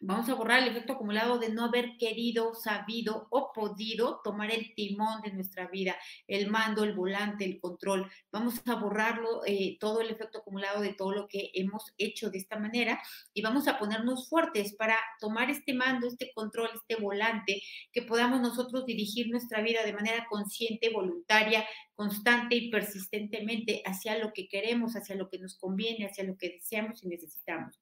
Vamos 0.00 0.28
a 0.28 0.34
borrar 0.34 0.62
el 0.62 0.68
efecto 0.68 0.92
acumulado 0.92 1.40
de 1.40 1.48
no 1.48 1.64
haber 1.64 1.96
querido, 1.98 2.54
sabido 2.54 3.26
o 3.30 3.52
podido 3.52 4.20
tomar 4.22 4.52
el 4.52 4.72
timón 4.76 5.22
de 5.22 5.32
nuestra 5.32 5.66
vida, 5.66 5.96
el 6.28 6.48
mando, 6.48 6.84
el 6.84 6.94
volante, 6.94 7.44
el 7.44 7.58
control. 7.58 8.08
Vamos 8.30 8.62
a 8.66 8.76
borrarlo, 8.76 9.42
eh, 9.44 9.76
todo 9.80 10.00
el 10.00 10.10
efecto 10.10 10.38
acumulado 10.38 10.82
de 10.82 10.94
todo 10.94 11.10
lo 11.10 11.26
que 11.26 11.50
hemos 11.52 11.92
hecho 11.98 12.30
de 12.30 12.38
esta 12.38 12.60
manera 12.60 13.02
y 13.34 13.42
vamos 13.42 13.66
a 13.66 13.76
ponernos 13.76 14.28
fuertes 14.28 14.76
para 14.76 14.96
tomar 15.18 15.50
este 15.50 15.74
mando, 15.74 16.06
este 16.06 16.30
control, 16.32 16.70
este 16.74 17.02
volante, 17.02 17.60
que 17.92 18.02
podamos 18.02 18.40
nosotros 18.40 18.86
dirigir 18.86 19.28
nuestra 19.28 19.62
vida 19.62 19.82
de 19.82 19.94
manera 19.94 20.26
consciente, 20.30 20.90
voluntaria, 20.90 21.66
constante 21.98 22.54
y 22.54 22.70
persistentemente 22.70 23.82
hacia 23.84 24.16
lo 24.18 24.32
que 24.32 24.46
queremos, 24.46 24.94
hacia 24.94 25.16
lo 25.16 25.28
que 25.28 25.40
nos 25.40 25.56
conviene, 25.58 26.06
hacia 26.06 26.22
lo 26.22 26.36
que 26.36 26.50
deseamos 26.50 27.02
y 27.02 27.08
necesitamos. 27.08 27.80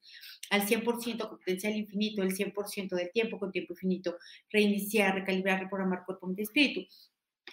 Al 0.48 0.62
100% 0.62 1.28
con 1.28 1.38
potencial 1.38 1.76
infinito, 1.76 2.22
el 2.22 2.34
100% 2.34 2.96
del 2.96 3.10
tiempo 3.12 3.38
con 3.38 3.52
tiempo 3.52 3.74
infinito, 3.74 4.16
reiniciar, 4.48 5.16
recalibrar, 5.16 5.60
reprogramar 5.60 6.06
cuerpo, 6.06 6.28
mente, 6.28 6.44
espíritu. 6.44 6.86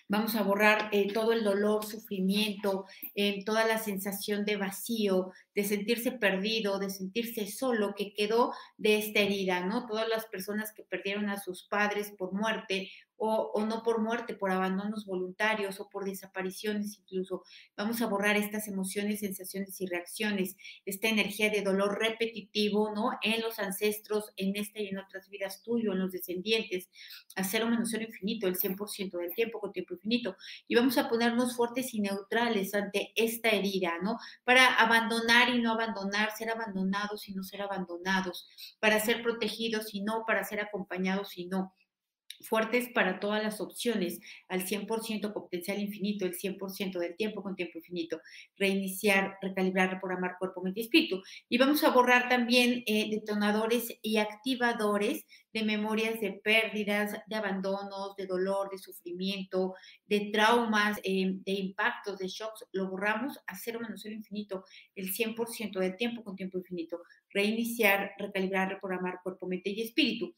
Vamos 0.07 0.35
a 0.35 0.43
borrar 0.43 0.87
eh, 0.93 1.11
todo 1.11 1.33
el 1.33 1.43
dolor, 1.43 1.85
sufrimiento, 1.85 2.85
eh, 3.13 3.43
toda 3.43 3.67
la 3.67 3.77
sensación 3.77 4.45
de 4.45 4.55
vacío, 4.55 5.33
de 5.55 5.63
sentirse 5.63 6.11
perdido, 6.11 6.79
de 6.79 6.89
sentirse 6.89 7.47
solo 7.47 7.93
que 7.95 8.13
quedó 8.13 8.53
de 8.77 8.97
esta 8.97 9.19
herida, 9.19 9.65
¿no? 9.65 9.85
Todas 9.85 10.07
las 10.07 10.25
personas 10.25 10.73
que 10.73 10.83
perdieron 10.83 11.29
a 11.29 11.39
sus 11.39 11.63
padres 11.63 12.11
por 12.17 12.33
muerte 12.33 12.89
o, 13.25 13.65
no 13.65 13.83
por 13.83 14.01
muerte, 14.01 14.33
por 14.33 14.51
abandonos 14.51 15.05
voluntarios 15.05 15.79
o 15.79 15.89
por 15.89 16.03
desapariciones 16.03 16.97
incluso. 16.99 17.43
Vamos 17.77 18.01
a 18.01 18.07
borrar 18.07 18.35
estas 18.35 18.67
emociones, 18.67 19.21
sensaciones 19.21 19.79
y 19.79 19.85
reacciones, 19.85 20.57
esta 20.85 21.07
energía 21.07 21.49
de 21.49 21.61
dolor 21.61 21.97
repetitivo, 21.99 22.93
¿no? 22.93 23.11
En 23.21 23.41
los 23.41 23.59
ancestros, 23.59 24.33
en 24.35 24.57
esta 24.57 24.81
y 24.81 24.89
en 24.89 24.97
otras 24.97 25.29
vidas 25.29 25.63
tuyo, 25.63 25.93
en 25.93 25.99
los 25.99 26.11
descendientes, 26.11 26.89
hacer 27.37 27.63
un 27.63 27.71
menos 27.71 27.89
cero 27.91 28.05
infinito, 28.05 28.47
el 28.47 28.57
100% 28.57 29.17
del 29.17 29.33
tiempo 29.33 29.59
con 29.59 29.71
tiempo 29.71 29.93
infinito. 29.93 30.35
Y 30.67 30.75
vamos 30.75 30.97
a 30.97 31.07
ponernos 31.07 31.55
fuertes 31.55 31.93
y 31.93 32.01
neutrales 32.01 32.73
ante 32.73 33.13
esta 33.15 33.49
herida, 33.51 33.93
¿no? 34.03 34.17
Para 34.43 34.75
abandonar 34.75 35.42
y 35.49 35.61
no 35.61 35.71
abandonar, 35.73 36.31
ser 36.31 36.49
abandonados 36.49 37.27
y 37.27 37.33
no 37.33 37.43
ser 37.43 37.61
abandonados, 37.61 38.47
para 38.79 38.99
ser 38.99 39.21
protegidos 39.23 39.93
y 39.93 40.01
no, 40.01 40.25
para 40.25 40.43
ser 40.43 40.59
acompañados 40.59 41.37
y 41.37 41.47
no 41.47 41.73
fuertes 42.43 42.89
para 42.93 43.19
todas 43.19 43.41
las 43.41 43.61
opciones, 43.61 44.19
al 44.47 44.65
100% 44.65 45.33
con 45.33 45.43
potencial 45.43 45.79
infinito, 45.79 46.25
el 46.25 46.35
100% 46.35 46.99
del 46.99 47.15
tiempo 47.15 47.41
con 47.41 47.55
tiempo 47.55 47.79
infinito, 47.79 48.21
reiniciar, 48.57 49.37
recalibrar, 49.41 49.91
reprogramar 49.91 50.37
cuerpo, 50.39 50.61
mente 50.61 50.81
y 50.81 50.83
espíritu. 50.83 51.21
Y 51.49 51.57
vamos 51.57 51.83
a 51.83 51.89
borrar 51.89 52.29
también 52.29 52.83
eh, 52.85 53.09
detonadores 53.09 53.97
y 54.01 54.17
activadores 54.17 55.25
de 55.53 55.63
memorias 55.63 56.19
de 56.19 56.41
pérdidas, 56.43 57.13
de 57.27 57.35
abandonos, 57.35 58.15
de 58.17 58.25
dolor, 58.25 58.69
de 58.71 58.79
sufrimiento, 58.79 59.75
de 60.07 60.31
traumas, 60.33 60.99
eh, 61.03 61.35
de 61.45 61.51
impactos, 61.51 62.17
de 62.17 62.27
shocks. 62.27 62.65
Lo 62.71 62.89
borramos 62.89 63.39
a 63.45 63.55
cero 63.55 63.79
menos 63.79 64.01
cero 64.01 64.15
infinito, 64.15 64.65
el 64.95 65.13
100% 65.13 65.79
del 65.79 65.95
tiempo 65.95 66.23
con 66.23 66.35
tiempo 66.35 66.57
infinito, 66.57 67.01
reiniciar, 67.29 68.13
recalibrar, 68.17 68.69
reprogramar 68.69 69.19
cuerpo, 69.23 69.47
mente 69.47 69.69
y 69.69 69.81
espíritu. 69.81 70.35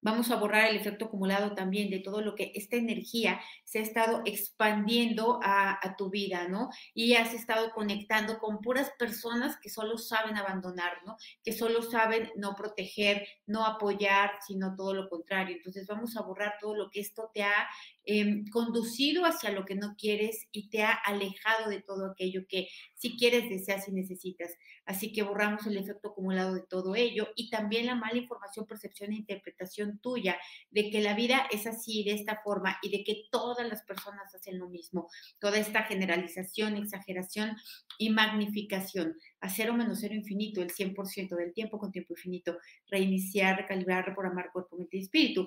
Vamos 0.00 0.30
a 0.30 0.36
borrar 0.36 0.66
el 0.66 0.76
efecto 0.76 1.06
acumulado 1.06 1.54
también 1.54 1.90
de 1.90 1.98
todo 1.98 2.20
lo 2.20 2.36
que 2.36 2.52
esta 2.54 2.76
energía 2.76 3.40
se 3.64 3.80
ha 3.80 3.82
estado 3.82 4.22
expandiendo 4.24 5.40
a, 5.42 5.94
tu 5.96 6.10
vida, 6.10 6.46
¿no? 6.46 6.70
Y 6.94 7.14
has 7.14 7.34
estado 7.34 7.72
conectando 7.72 8.38
con 8.38 8.60
puras 8.60 8.92
personas 8.98 9.56
que 9.60 9.70
solo 9.70 9.98
saben 9.98 10.36
abandonar, 10.36 10.98
¿no? 11.04 11.16
Que 11.42 11.52
solo 11.52 11.82
saben 11.82 12.30
no 12.36 12.54
proteger, 12.54 13.26
no 13.46 13.64
apoyar, 13.64 14.32
sino 14.46 14.76
todo 14.76 14.94
lo 14.94 15.08
contrario. 15.08 15.56
Entonces 15.56 15.86
vamos 15.86 16.16
a 16.16 16.22
borrar 16.22 16.54
todo 16.60 16.74
lo 16.76 16.90
que 16.90 17.00
esto 17.00 17.30
te 17.34 17.42
ha 17.42 17.68
Em, 18.10 18.46
conducido 18.48 19.26
hacia 19.26 19.52
lo 19.52 19.66
que 19.66 19.74
no 19.74 19.94
quieres 19.94 20.48
y 20.50 20.70
te 20.70 20.82
ha 20.82 20.92
alejado 20.92 21.68
de 21.68 21.82
todo 21.82 22.10
aquello 22.10 22.46
que 22.48 22.66
si 22.94 23.18
quieres, 23.18 23.50
deseas 23.50 23.86
y 23.86 23.92
necesitas. 23.92 24.50
Así 24.86 25.12
que 25.12 25.22
borramos 25.22 25.66
el 25.66 25.76
efecto 25.76 26.08
acumulado 26.08 26.54
de 26.54 26.62
todo 26.62 26.94
ello 26.94 27.28
y 27.36 27.50
también 27.50 27.84
la 27.84 27.96
mala 27.96 28.16
información, 28.16 28.64
percepción 28.64 29.12
e 29.12 29.16
interpretación 29.16 29.98
tuya 29.98 30.38
de 30.70 30.88
que 30.88 31.02
la 31.02 31.12
vida 31.12 31.48
es 31.50 31.66
así, 31.66 32.02
de 32.02 32.12
esta 32.12 32.40
forma 32.42 32.78
y 32.80 32.88
de 32.88 33.04
que 33.04 33.24
todas 33.30 33.68
las 33.68 33.82
personas 33.82 34.34
hacen 34.34 34.58
lo 34.58 34.70
mismo. 34.70 35.10
Toda 35.38 35.58
esta 35.58 35.82
generalización, 35.82 36.78
exageración 36.78 37.58
y 37.98 38.08
magnificación. 38.08 39.18
A 39.42 39.50
cero 39.50 39.74
menos 39.74 39.98
cero 40.00 40.14
infinito, 40.14 40.62
el 40.62 40.70
100% 40.70 41.36
del 41.36 41.52
tiempo 41.52 41.78
con 41.78 41.92
tiempo 41.92 42.14
infinito. 42.14 42.56
Reiniciar, 42.90 43.58
recalibrar, 43.58 44.06
reprogramar 44.06 44.50
cuerpo, 44.50 44.78
mente 44.78 44.96
y 44.96 45.02
espíritu. 45.02 45.46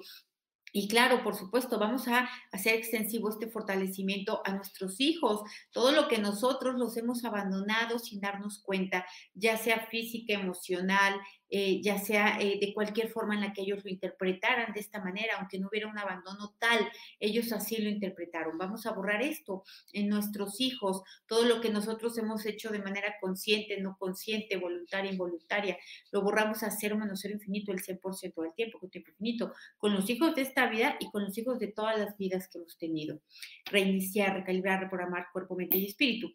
Y 0.71 0.87
claro, 0.87 1.23
por 1.23 1.35
supuesto, 1.35 1.77
vamos 1.79 2.07
a 2.07 2.29
hacer 2.51 2.75
extensivo 2.75 3.29
este 3.29 3.47
fortalecimiento 3.47 4.41
a 4.45 4.53
nuestros 4.53 5.01
hijos, 5.01 5.41
todo 5.71 5.91
lo 5.91 6.07
que 6.07 6.17
nosotros 6.17 6.75
los 6.75 6.95
hemos 6.97 7.25
abandonado 7.25 7.99
sin 7.99 8.21
darnos 8.21 8.61
cuenta, 8.63 9.05
ya 9.33 9.57
sea 9.57 9.87
física, 9.87 10.33
emocional, 10.33 11.19
eh, 11.53 11.81
ya 11.81 11.97
sea 11.99 12.39
eh, 12.39 12.57
de 12.61 12.73
cualquier 12.73 13.09
forma 13.09 13.35
en 13.35 13.41
la 13.41 13.51
que 13.51 13.63
ellos 13.63 13.83
lo 13.83 13.89
interpretaran 13.89 14.73
de 14.73 14.79
esta 14.79 15.03
manera, 15.03 15.35
aunque 15.37 15.59
no 15.59 15.67
hubiera 15.67 15.89
un 15.89 15.97
abandono 15.99 16.55
tal, 16.57 16.89
ellos 17.19 17.51
así 17.51 17.81
lo 17.81 17.89
interpretaron. 17.89 18.57
Vamos 18.57 18.85
a 18.85 18.93
borrar 18.93 19.21
esto 19.21 19.63
en 19.91 20.07
nuestros 20.07 20.61
hijos, 20.61 21.01
todo 21.25 21.43
lo 21.43 21.59
que 21.59 21.69
nosotros 21.69 22.17
hemos 22.17 22.45
hecho 22.45 22.69
de 22.69 22.79
manera 22.79 23.15
consciente, 23.19 23.81
no 23.81 23.97
consciente, 23.99 24.55
voluntaria, 24.55 25.11
involuntaria, 25.11 25.77
lo 26.11 26.21
borramos 26.21 26.63
a 26.63 26.71
cero 26.71 26.97
menos 26.97 27.19
cero 27.21 27.33
infinito 27.33 27.73
el 27.73 27.81
100% 27.81 28.41
del 28.41 28.53
tiempo, 28.53 28.79
con 28.79 28.89
tiempo 28.89 29.11
infinito, 29.11 29.53
con 29.77 29.93
los 29.93 30.09
hijos 30.09 30.33
de 30.35 30.43
esta 30.43 30.69
vida 30.69 30.95
y 31.01 31.11
con 31.11 31.23
los 31.25 31.37
hijos 31.37 31.59
de 31.59 31.67
todas 31.67 31.99
las 31.99 32.17
vidas 32.17 32.47
que 32.47 32.59
hemos 32.59 32.77
tenido. 32.77 33.19
Reiniciar, 33.65 34.35
recalibrar, 34.35 34.79
reprogramar 34.79 35.27
cuerpo, 35.33 35.55
mente 35.55 35.77
y 35.77 35.87
espíritu. 35.87 36.33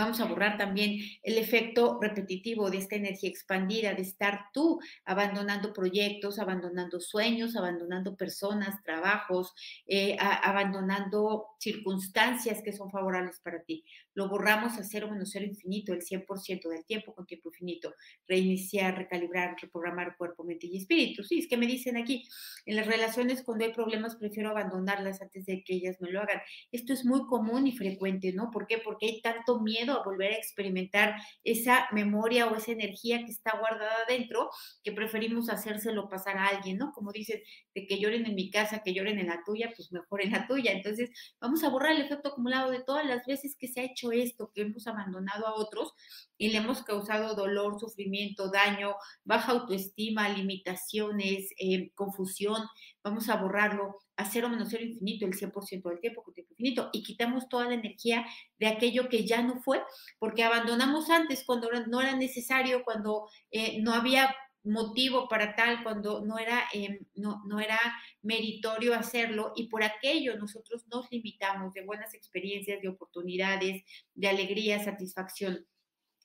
Vamos 0.00 0.18
a 0.18 0.24
borrar 0.24 0.56
también 0.56 0.96
el 1.22 1.36
efecto 1.36 1.98
repetitivo 2.00 2.70
de 2.70 2.78
esta 2.78 2.96
energía 2.96 3.28
expandida, 3.28 3.92
de 3.92 4.00
estar 4.00 4.46
tú 4.50 4.80
abandonando 5.04 5.74
proyectos, 5.74 6.38
abandonando 6.38 7.00
sueños, 7.00 7.54
abandonando 7.54 8.16
personas, 8.16 8.82
trabajos, 8.82 9.52
eh, 9.86 10.16
abandonando 10.18 11.48
circunstancias 11.58 12.62
que 12.62 12.72
son 12.72 12.90
favorables 12.90 13.40
para 13.40 13.62
ti. 13.62 13.84
Lo 14.14 14.30
borramos 14.30 14.78
a 14.78 14.84
cero 14.84 15.08
menos 15.10 15.30
cero 15.32 15.44
infinito, 15.44 15.92
el 15.92 16.00
100% 16.00 16.70
del 16.70 16.86
tiempo 16.86 17.14
con 17.14 17.26
tiempo 17.26 17.50
infinito. 17.50 17.94
Reiniciar, 18.26 18.96
recalibrar, 18.96 19.54
reprogramar 19.60 20.16
cuerpo, 20.16 20.44
mente 20.44 20.66
y 20.66 20.78
espíritu. 20.78 21.22
Sí, 21.24 21.40
es 21.40 21.46
que 21.46 21.58
me 21.58 21.66
dicen 21.66 21.98
aquí, 21.98 22.26
en 22.64 22.76
las 22.76 22.86
relaciones 22.86 23.42
cuando 23.42 23.66
hay 23.66 23.74
problemas 23.74 24.16
prefiero 24.16 24.48
abandonarlas 24.48 25.20
antes 25.20 25.44
de 25.44 25.62
que 25.62 25.74
ellas 25.74 26.00
me 26.00 26.10
lo 26.10 26.22
hagan. 26.22 26.40
Esto 26.72 26.94
es 26.94 27.04
muy 27.04 27.26
común 27.26 27.66
y 27.66 27.72
frecuente, 27.72 28.32
¿no? 28.32 28.50
¿Por 28.50 28.66
qué? 28.66 28.78
Porque 28.78 29.06
hay 29.06 29.20
tanto 29.20 29.60
miedo 29.60 29.89
a 29.92 30.02
volver 30.02 30.32
a 30.32 30.36
experimentar 30.36 31.14
esa 31.44 31.88
memoria 31.92 32.46
o 32.46 32.56
esa 32.56 32.72
energía 32.72 33.24
que 33.24 33.32
está 33.32 33.58
guardada 33.58 34.04
dentro, 34.08 34.50
que 34.82 34.92
preferimos 34.92 35.48
hacérselo 35.48 36.08
pasar 36.08 36.36
a 36.36 36.48
alguien, 36.48 36.78
¿no? 36.78 36.92
Como 36.92 37.12
dices, 37.12 37.40
de 37.74 37.86
que 37.86 37.98
lloren 37.98 38.26
en 38.26 38.34
mi 38.34 38.50
casa, 38.50 38.82
que 38.82 38.94
lloren 38.94 39.18
en 39.18 39.28
la 39.28 39.42
tuya, 39.44 39.72
pues 39.76 39.92
mejor 39.92 40.22
en 40.22 40.32
la 40.32 40.46
tuya. 40.46 40.72
Entonces, 40.72 41.10
vamos 41.40 41.64
a 41.64 41.68
borrar 41.68 41.92
el 41.92 42.02
efecto 42.02 42.30
acumulado 42.30 42.70
de 42.70 42.82
todas 42.82 43.06
las 43.06 43.24
veces 43.26 43.56
que 43.58 43.68
se 43.68 43.80
ha 43.80 43.84
hecho 43.84 44.12
esto, 44.12 44.50
que 44.54 44.62
hemos 44.62 44.86
abandonado 44.86 45.46
a 45.46 45.54
otros 45.54 45.92
y 46.38 46.48
le 46.50 46.58
hemos 46.58 46.82
causado 46.82 47.34
dolor, 47.34 47.78
sufrimiento, 47.78 48.50
daño, 48.50 48.94
baja 49.24 49.52
autoestima, 49.52 50.28
limitaciones, 50.28 51.50
eh, 51.58 51.90
confusión, 51.94 52.62
vamos 53.02 53.28
a 53.28 53.36
borrarlo 53.36 53.98
a 54.20 54.24
cero 54.26 54.50
menos 54.50 54.68
cero 54.70 54.84
infinito 54.84 55.24
el 55.24 55.32
100% 55.32 55.88
del 55.88 56.00
tiempo 56.00 56.22
con 56.22 56.34
tiempo 56.34 56.52
infinito 56.52 56.90
y 56.92 57.02
quitamos 57.02 57.48
toda 57.48 57.66
la 57.66 57.74
energía 57.74 58.26
de 58.58 58.66
aquello 58.66 59.08
que 59.08 59.26
ya 59.26 59.42
no 59.42 59.60
fue, 59.62 59.82
porque 60.18 60.44
abandonamos 60.44 61.08
antes 61.08 61.42
cuando 61.44 61.70
no 61.86 62.00
era 62.02 62.14
necesario, 62.16 62.84
cuando 62.84 63.28
eh, 63.50 63.80
no 63.80 63.94
había 63.94 64.34
motivo 64.62 65.26
para 65.26 65.56
tal, 65.56 65.82
cuando 65.82 66.22
no 66.22 66.38
era, 66.38 66.64
em, 66.74 66.98
no, 67.14 67.42
no 67.46 67.60
era 67.60 67.78
meritorio 68.20 68.94
hacerlo 68.94 69.52
y 69.56 69.68
por 69.68 69.82
aquello 69.82 70.36
nosotros 70.36 70.86
nos 70.88 71.10
limitamos 71.10 71.72
de 71.72 71.82
buenas 71.82 72.12
experiencias, 72.12 72.82
de 72.82 72.88
oportunidades, 72.88 73.82
de 74.14 74.28
alegría, 74.28 74.84
satisfacción. 74.84 75.66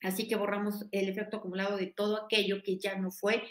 Así 0.02 0.28
que 0.28 0.36
borramos 0.36 0.86
el 0.92 1.08
efecto 1.08 1.38
acumulado 1.38 1.78
de 1.78 1.88
todo 1.88 2.26
aquello 2.26 2.62
que 2.62 2.78
ya 2.78 2.98
no 2.98 3.10
fue 3.10 3.42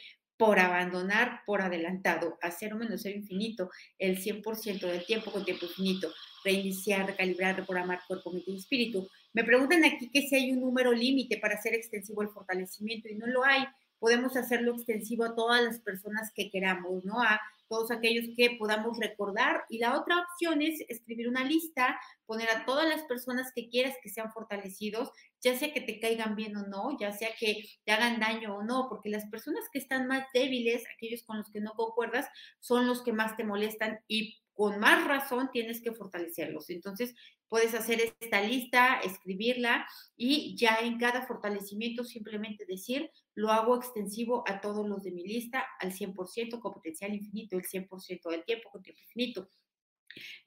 por 0.45 0.59
abandonar 0.59 1.41
por 1.47 1.63
adelantado, 1.63 2.39
hacer 2.43 2.75
menos 2.75 3.01
ser 3.01 3.17
infinito, 3.17 3.71
el 3.99 4.19
100% 4.19 4.81
del 4.81 5.07
tiempo 5.07 5.33
con 5.33 5.43
tiempo 5.43 5.65
infinito, 5.65 6.13
reiniciar, 6.45 7.07
recalibrar, 7.07 7.57
reprogramar 7.57 8.01
cuerpo, 8.07 8.31
mente 8.31 8.51
y 8.51 8.59
espíritu. 8.59 9.09
Me 9.33 9.43
preguntan 9.43 9.85
aquí 9.85 10.11
que 10.11 10.29
si 10.29 10.37
hay 10.37 10.53
un 10.53 10.61
número 10.61 10.93
límite 10.93 11.39
para 11.39 11.55
hacer 11.55 11.73
extensivo 11.73 12.21
el 12.21 12.29
fortalecimiento 12.29 13.09
y 13.09 13.15
no 13.15 13.27
lo 13.27 13.43
hay 13.43 13.65
podemos 14.05 14.37
hacerlo 14.37 14.75
extensivo 14.75 15.25
a 15.25 15.35
todas 15.35 15.63
las 15.63 15.79
personas 15.79 16.31
que 16.35 16.51
queramos, 16.51 17.03
¿no? 17.05 17.23
Todos 17.69 17.91
aquellos 17.91 18.27
que 18.37 18.57
podamos 18.59 18.99
recordar. 18.99 19.65
Y 19.69 19.79
la 19.79 19.99
otra 19.99 20.21
opción 20.21 20.63
es 20.63 20.81
escribir 20.89 21.29
una 21.29 21.45
lista, 21.45 21.99
poner 22.27 22.49
a 22.51 22.65
todas 22.65 22.89
las 22.89 23.03
personas 23.05 23.51
que 23.55 23.69
quieras 23.69 23.95
que 24.03 24.11
sean 24.11 24.33
fortalecidos, 24.33 25.11
ya 25.43 25.57
sea 25.57 25.73
que 25.73 25.81
te 25.81 26.01
caigan 26.01 26.37
bien 26.37 26.57
o 26.57 26.67
no, 26.67 26.97
ya 26.99 27.13
sea 27.13 27.31
que 27.39 27.63
te 27.85 27.93
hagan 27.93 28.21
daño 28.21 28.57
o 28.57 28.63
no, 28.63 28.87
porque 28.89 29.11
las 29.11 29.27
personas 29.27 29.65
que 29.73 29.79
están 29.79 30.07
más 30.07 30.25
débiles, 30.33 30.85
aquellos 30.95 31.23
con 31.23 31.39
los 31.39 31.51
que 31.51 31.61
no 31.61 31.73
concuerdas, 31.75 32.29
son 32.61 32.87
los 32.87 33.03
que 33.03 33.13
más 33.13 33.37
te 33.37 33.45
molestan 33.45 34.01
y 34.09 34.44
con 34.55 34.79
más 34.79 35.07
razón 35.07 35.51
tienes 35.53 35.83
que 35.83 35.93
fortalecerlos. 35.93 36.71
Entonces, 36.71 37.15
puedes 37.49 37.75
hacer 37.75 38.01
esta 38.01 38.41
lista, 38.41 39.01
escribirla 39.01 39.87
y 40.17 40.57
ya 40.57 40.79
en 40.81 40.99
cada 40.99 41.27
fortalecimiento 41.27 42.05
simplemente 42.05 42.65
decir, 42.67 43.11
lo 43.35 43.51
hago 43.51 43.77
extensivo 43.77 44.45
a 44.47 44.61
todos 44.61 44.89
los 44.89 45.03
de 45.03 45.13
mi 45.13 45.25
lista 45.25 45.65
al 45.81 45.93
100% 45.93 46.61
con 46.61 46.73
potencial 46.73 47.15
infinito, 47.15 47.57
el 47.57 47.65
100% 47.65 48.31
del 48.31 48.45
tiempo 48.45 48.71
con 48.71 48.83
tiempo 48.83 49.01
infinito. 49.03 49.49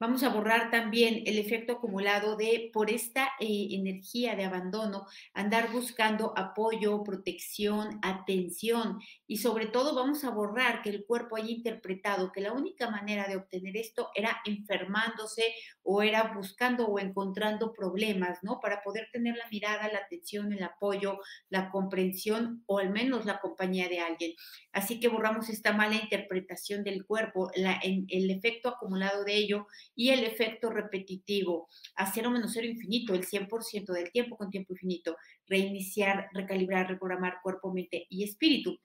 Vamos 0.00 0.22
a 0.22 0.28
borrar 0.28 0.70
también 0.70 1.22
el 1.26 1.38
efecto 1.38 1.74
acumulado 1.74 2.36
de, 2.36 2.70
por 2.72 2.90
esta 2.90 3.30
eh, 3.40 3.68
energía 3.70 4.36
de 4.36 4.44
abandono, 4.44 5.06
andar 5.34 5.70
buscando 5.72 6.32
apoyo, 6.36 7.02
protección, 7.02 7.98
atención 8.02 9.00
y 9.26 9.38
sobre 9.38 9.66
todo 9.66 9.94
vamos 9.94 10.24
a 10.24 10.30
borrar 10.30 10.82
que 10.82 10.90
el 10.90 11.04
cuerpo 11.04 11.36
haya 11.36 11.50
interpretado 11.50 12.32
que 12.32 12.40
la 12.40 12.52
única 12.52 12.90
manera 12.90 13.26
de 13.26 13.36
obtener 13.36 13.76
esto 13.76 14.10
era 14.14 14.40
enfermándose 14.44 15.42
o 15.82 16.02
era 16.02 16.32
buscando 16.34 16.86
o 16.86 16.98
encontrando 16.98 17.72
problemas, 17.72 18.38
¿no? 18.42 18.60
Para 18.60 18.82
poder 18.82 19.08
tener 19.12 19.36
la 19.36 19.48
mirada, 19.50 19.90
la 19.92 20.00
atención, 20.00 20.52
el 20.52 20.62
apoyo, 20.62 21.18
la 21.48 21.70
comprensión 21.70 22.62
o 22.66 22.78
al 22.78 22.90
menos 22.90 23.24
la 23.24 23.40
compañía 23.40 23.88
de 23.88 24.00
alguien. 24.00 24.32
Así 24.72 25.00
que 25.00 25.08
borramos 25.08 25.48
esta 25.48 25.72
mala 25.72 25.96
interpretación 25.96 26.84
del 26.84 27.06
cuerpo, 27.06 27.50
el 27.54 28.30
efecto 28.30 28.68
acumulado 28.68 29.24
de 29.24 29.36
ello 29.36 29.57
y 29.94 30.10
el 30.10 30.24
efecto 30.24 30.70
repetitivo, 30.70 31.68
a 31.96 32.12
cero 32.12 32.30
menos 32.30 32.52
cero 32.52 32.66
infinito, 32.66 33.14
el 33.14 33.26
100% 33.26 33.92
del 33.92 34.10
tiempo 34.12 34.36
con 34.36 34.50
tiempo 34.50 34.72
infinito, 34.72 35.16
reiniciar, 35.46 36.28
recalibrar, 36.32 36.88
reprogramar 36.88 37.38
cuerpo, 37.42 37.72
mente 37.72 38.06
y 38.08 38.24
espíritu. 38.24 38.78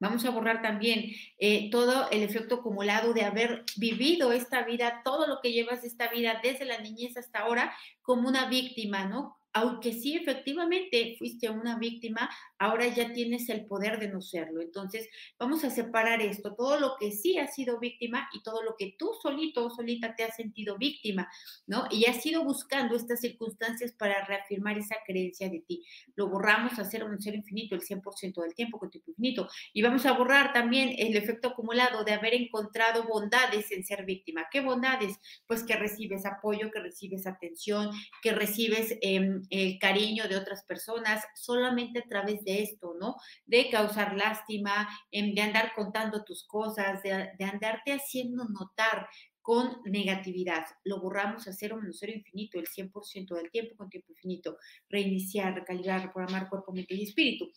Vamos 0.00 0.24
a 0.24 0.30
borrar 0.30 0.62
también 0.62 1.10
eh, 1.38 1.70
todo 1.70 2.08
el 2.10 2.22
efecto 2.22 2.56
acumulado 2.56 3.12
de 3.12 3.24
haber 3.24 3.64
vivido 3.76 4.32
esta 4.32 4.62
vida, 4.62 5.02
todo 5.04 5.26
lo 5.26 5.40
que 5.40 5.52
llevas 5.52 5.82
de 5.82 5.88
esta 5.88 6.08
vida 6.08 6.40
desde 6.42 6.64
la 6.64 6.78
niñez 6.78 7.16
hasta 7.16 7.40
ahora 7.40 7.74
como 8.02 8.28
una 8.28 8.48
víctima, 8.48 9.06
¿no? 9.06 9.37
Aunque 9.58 9.92
sí 9.92 10.14
efectivamente 10.14 11.16
fuiste 11.18 11.50
una 11.50 11.78
víctima, 11.78 12.30
ahora 12.58 12.86
ya 12.86 13.12
tienes 13.12 13.48
el 13.48 13.66
poder 13.66 13.98
de 13.98 14.08
no 14.08 14.20
serlo. 14.20 14.62
Entonces, 14.62 15.08
vamos 15.36 15.64
a 15.64 15.70
separar 15.70 16.22
esto, 16.22 16.54
todo 16.54 16.78
lo 16.78 16.94
que 16.98 17.10
sí 17.10 17.38
has 17.38 17.54
sido 17.54 17.80
víctima 17.80 18.28
y 18.32 18.42
todo 18.42 18.62
lo 18.62 18.76
que 18.78 18.94
tú 18.96 19.10
solito 19.20 19.66
o 19.66 19.70
solita 19.70 20.14
te 20.14 20.22
has 20.22 20.36
sentido 20.36 20.78
víctima, 20.78 21.28
¿no? 21.66 21.88
Y 21.90 22.04
has 22.06 22.24
ido 22.24 22.44
buscando 22.44 22.94
estas 22.94 23.20
circunstancias 23.20 23.92
para 23.92 24.24
reafirmar 24.26 24.78
esa 24.78 24.96
creencia 25.04 25.48
de 25.48 25.60
ti. 25.60 25.84
Lo 26.14 26.28
borramos 26.28 26.78
a 26.78 26.84
cero 26.84 27.06
un 27.10 27.20
ser 27.20 27.34
infinito 27.34 27.74
el 27.74 27.82
100% 27.82 28.42
del 28.42 28.54
tiempo 28.54 28.78
con 28.78 28.90
tiempo 28.90 29.10
infinito. 29.10 29.48
Y 29.72 29.82
vamos 29.82 30.06
a 30.06 30.12
borrar 30.12 30.52
también 30.52 30.94
el 30.98 31.16
efecto 31.16 31.48
acumulado 31.48 32.04
de 32.04 32.12
haber 32.12 32.34
encontrado 32.34 33.04
bondades 33.04 33.72
en 33.72 33.84
ser 33.84 34.04
víctima. 34.04 34.46
¿Qué 34.52 34.60
bondades? 34.60 35.18
Pues 35.48 35.64
que 35.64 35.74
recibes 35.74 36.26
apoyo, 36.26 36.70
que 36.70 36.80
recibes 36.80 37.26
atención, 37.26 37.90
que 38.22 38.32
recibes... 38.32 38.96
Eh, 39.02 39.40
el 39.50 39.78
cariño 39.78 40.28
de 40.28 40.36
otras 40.36 40.64
personas 40.64 41.24
solamente 41.34 42.00
a 42.00 42.08
través 42.08 42.44
de 42.44 42.62
esto, 42.62 42.94
¿no? 42.98 43.16
De 43.46 43.70
causar 43.70 44.16
lástima, 44.16 44.88
em, 45.10 45.34
de 45.34 45.42
andar 45.42 45.72
contando 45.74 46.24
tus 46.24 46.46
cosas, 46.46 47.02
de, 47.02 47.12
andarte 47.44 47.92
haciendo 47.92 48.44
notar 48.44 49.08
con 49.40 49.80
negatividad. 49.84 50.66
Lo 50.84 51.00
borramos 51.00 51.48
a 51.48 51.52
cero 51.52 51.78
menos 51.80 51.96
cero 51.98 52.12
infinito, 52.14 52.58
el 52.58 52.66
100% 52.66 53.34
del 53.34 53.50
tiempo 53.50 53.76
con 53.76 53.88
tiempo 53.88 54.12
infinito. 54.12 54.58
Reiniciar, 54.90 55.54
recalibrar, 55.54 56.02
reprogramar 56.02 56.50
cuerpo, 56.50 56.72
mente 56.72 56.94
y 56.94 57.04
espíritu. 57.04 57.50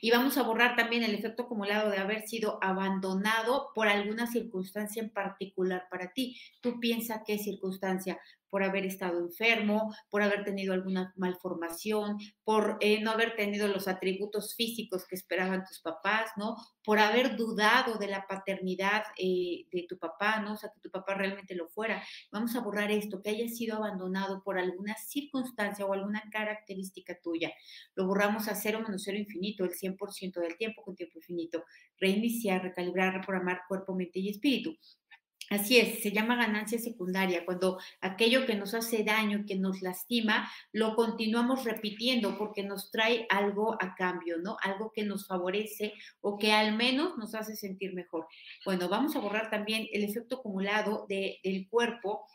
Y 0.00 0.10
vamos 0.10 0.36
a 0.36 0.42
borrar 0.42 0.76
también 0.76 1.02
el 1.02 1.14
efecto 1.14 1.44
acumulado 1.44 1.90
de 1.90 1.98
haber 1.98 2.28
sido 2.28 2.58
abandonado 2.62 3.70
por 3.74 3.88
alguna 3.88 4.26
circunstancia 4.26 5.02
en 5.02 5.10
particular 5.10 5.86
para 5.90 6.12
ti. 6.12 6.38
Tú 6.60 6.78
piensas 6.80 7.22
qué 7.26 7.38
circunstancia, 7.38 8.20
por 8.50 8.62
haber 8.64 8.84
estado 8.84 9.18
enfermo, 9.20 9.94
por 10.10 10.22
haber 10.22 10.44
tenido 10.44 10.74
alguna 10.74 11.14
malformación, 11.16 12.18
por 12.44 12.76
eh, 12.80 13.00
no 13.00 13.12
haber 13.12 13.36
tenido 13.36 13.68
los 13.68 13.88
atributos 13.88 14.54
físicos 14.54 15.06
que 15.06 15.14
esperaban 15.14 15.64
tus 15.64 15.80
papás, 15.80 16.32
¿no? 16.36 16.56
Por 16.84 16.98
haber 16.98 17.36
dudado 17.36 17.94
de 17.98 18.08
la 18.08 18.26
paternidad 18.26 19.04
eh, 19.16 19.66
de 19.70 19.86
tu 19.88 19.98
papá, 19.98 20.40
¿no? 20.40 20.54
O 20.54 20.56
sea, 20.56 20.70
que 20.70 20.80
tu 20.80 20.90
papá 20.90 21.14
realmente 21.14 21.54
lo 21.54 21.68
fuera. 21.68 22.02
Vamos 22.32 22.54
a 22.56 22.60
borrar 22.60 22.90
esto, 22.90 23.22
que 23.22 23.30
haya 23.30 23.48
sido 23.48 23.76
abandonado 23.76 24.42
por 24.42 24.58
alguna 24.58 24.96
circunstancia 24.96 25.86
o 25.86 25.92
alguna 25.92 26.22
característica 26.30 27.18
tuya. 27.22 27.52
Lo 27.94 28.06
borramos 28.06 28.48
a 28.48 28.54
cero 28.54 28.80
menos 28.84 29.02
cero 29.04 29.18
infinito, 29.18 29.64
el 29.64 29.70
100% 29.70 30.40
del 30.40 30.56
tiempo 30.56 30.82
con 30.82 30.96
tiempo 30.96 31.18
infinito. 31.18 31.64
Reiniciar, 31.98 32.62
recalibrar, 32.62 33.14
reprogramar 33.14 33.62
cuerpo, 33.68 33.94
mente 33.94 34.18
y 34.18 34.30
espíritu. 34.30 34.76
Así 35.50 35.78
es, 35.78 36.00
se 36.00 36.12
llama 36.12 36.36
ganancia 36.36 36.78
secundaria, 36.78 37.44
cuando 37.44 37.80
aquello 38.00 38.46
que 38.46 38.54
nos 38.54 38.72
hace 38.72 39.02
daño, 39.02 39.44
que 39.48 39.56
nos 39.56 39.82
lastima, 39.82 40.48
lo 40.70 40.94
continuamos 40.94 41.64
repitiendo 41.64 42.38
porque 42.38 42.62
nos 42.62 42.92
trae 42.92 43.26
algo 43.28 43.76
a 43.82 43.96
cambio, 43.96 44.38
¿no? 44.38 44.56
Algo 44.62 44.92
que 44.92 45.02
nos 45.02 45.26
favorece 45.26 45.94
o 46.20 46.38
que 46.38 46.52
al 46.52 46.76
menos 46.76 47.18
nos 47.18 47.34
hace 47.34 47.56
sentir 47.56 47.94
mejor. 47.94 48.28
Bueno, 48.64 48.88
vamos 48.88 49.16
a 49.16 49.18
borrar 49.18 49.50
también 49.50 49.88
el 49.92 50.04
efecto 50.04 50.36
acumulado 50.36 51.06
del 51.08 51.68
cuerpo 51.68 52.26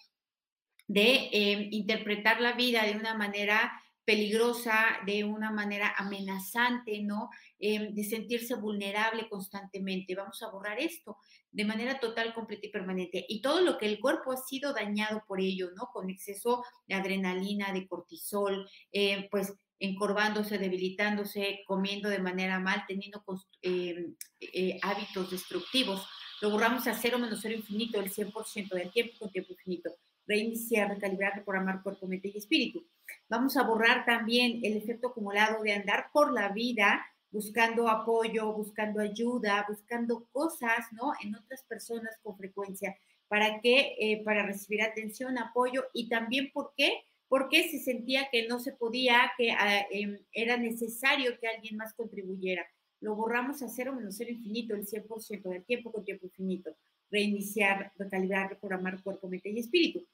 de 0.86 1.30
eh, 1.32 1.70
interpretar 1.72 2.42
la 2.42 2.52
vida 2.52 2.84
de 2.84 2.98
una 2.98 3.14
manera 3.14 3.72
peligrosa, 4.06 5.00
de 5.06 5.24
una 5.24 5.52
manera 5.52 5.94
amenazante, 5.98 7.02
¿no? 7.02 7.30
Em, 7.60 7.94
de 7.94 8.04
sentirse 8.04 8.56
vulnerable 8.56 9.28
constantemente. 9.28 10.16
Vamos 10.16 10.42
a 10.44 10.50
borrar 10.52 10.80
esto 10.80 11.18
de 11.52 11.66
manera 11.66 12.00
total, 12.00 12.34
completa 12.34 12.68
y 12.68 12.72
permanente. 12.72 13.26
Y 13.28 13.42
todo 13.42 13.62
lo 13.62 13.78
que 13.78 13.88
el 13.88 14.00
cuerpo 14.00 14.32
ha 14.32 14.38
sido 14.38 14.74
dañado 14.74 15.24
por 15.28 15.42
ello, 15.42 15.72
¿no? 15.76 15.90
Con 15.94 16.10
exceso 16.10 16.64
de 16.88 16.96
adrenalina, 16.96 17.74
de 17.74 17.88
cortisol, 17.88 18.70
eh, 18.92 19.28
pues 19.32 19.54
encorvándose, 19.80 20.58
debilitándose, 20.58 21.62
comiendo 21.66 22.10
de 22.10 22.20
manera 22.20 22.60
mal, 22.60 22.84
teniendo 22.88 23.24
em, 23.62 24.16
eh, 24.40 24.80
hábitos 24.82 25.32
destructivos. 25.32 26.06
Lo 26.42 26.50
borramos 26.50 26.88
a 26.88 26.94
cero 26.94 27.18
menos 27.20 27.40
cero 27.42 27.56
infinito, 27.56 28.00
el 28.00 28.12
100% 28.12 28.76
del 28.76 28.92
tiempo 28.92 29.14
con 29.20 29.32
tiempo 29.32 29.54
infinito. 29.54 29.90
Reiniciar, 30.28 30.90
recalibrar, 30.90 31.36
reprogramar 31.36 31.84
cuerpo, 31.84 32.08
mente 32.08 32.32
y 32.34 32.38
espíritu. 32.38 32.86
Vamos 33.30 33.58
a 33.58 33.64
borrar 33.64 34.06
también 34.06 34.60
el 34.64 34.78
efecto 34.78 35.10
acumulado 35.10 35.62
de 35.64 35.74
andar 35.74 36.08
por 36.12 36.34
la 36.34 36.50
vida 36.50 37.06
buscando 37.36 37.90
apoyo, 37.90 38.54
buscando 38.54 39.02
ayuda, 39.02 39.66
buscando 39.68 40.26
cosas, 40.32 40.88
¿no? 40.94 41.12
En 41.22 41.36
otras 41.36 41.64
personas 41.64 42.18
con 42.24 42.38
frecuencia. 42.38 42.98
¿Para 43.28 43.60
qué? 43.60 43.96
Eh, 44.00 44.24
para 44.24 44.46
recibir 44.46 44.82
atención, 44.82 45.38
apoyo 45.38 45.84
y 45.94 46.08
también, 46.08 46.52
¿por 46.54 46.72
qué? 46.78 47.04
Porque 47.28 47.70
se 47.70 47.80
sentía 47.80 48.30
que 48.32 48.48
no 48.48 48.60
se 48.60 48.72
podía, 48.72 49.34
que 49.38 49.52
ah, 49.52 49.86
em, 49.92 50.18
era 50.32 50.56
necesario 50.56 51.38
que 51.38 51.48
alguien 51.48 51.76
más 51.76 51.94
contribuyera. 51.94 52.66
Lo 53.02 53.16
borramos 53.16 53.62
a 53.62 53.68
cero 53.68 53.94
menos 53.94 54.16
cero 54.18 54.32
infinito, 54.32 54.74
el 54.74 54.88
100% 54.88 55.50
del 55.50 55.66
tiempo 55.66 55.92
con 55.92 56.06
tiempo 56.06 56.28
infinito. 56.28 56.74
Reiniciar, 57.16 57.94
recalibrar, 57.98 58.50
reprogramar 58.50 59.02
cuerpo, 59.02 59.30
mente 59.30 59.50
y 59.50 59.60
espíritu. 59.60 60.06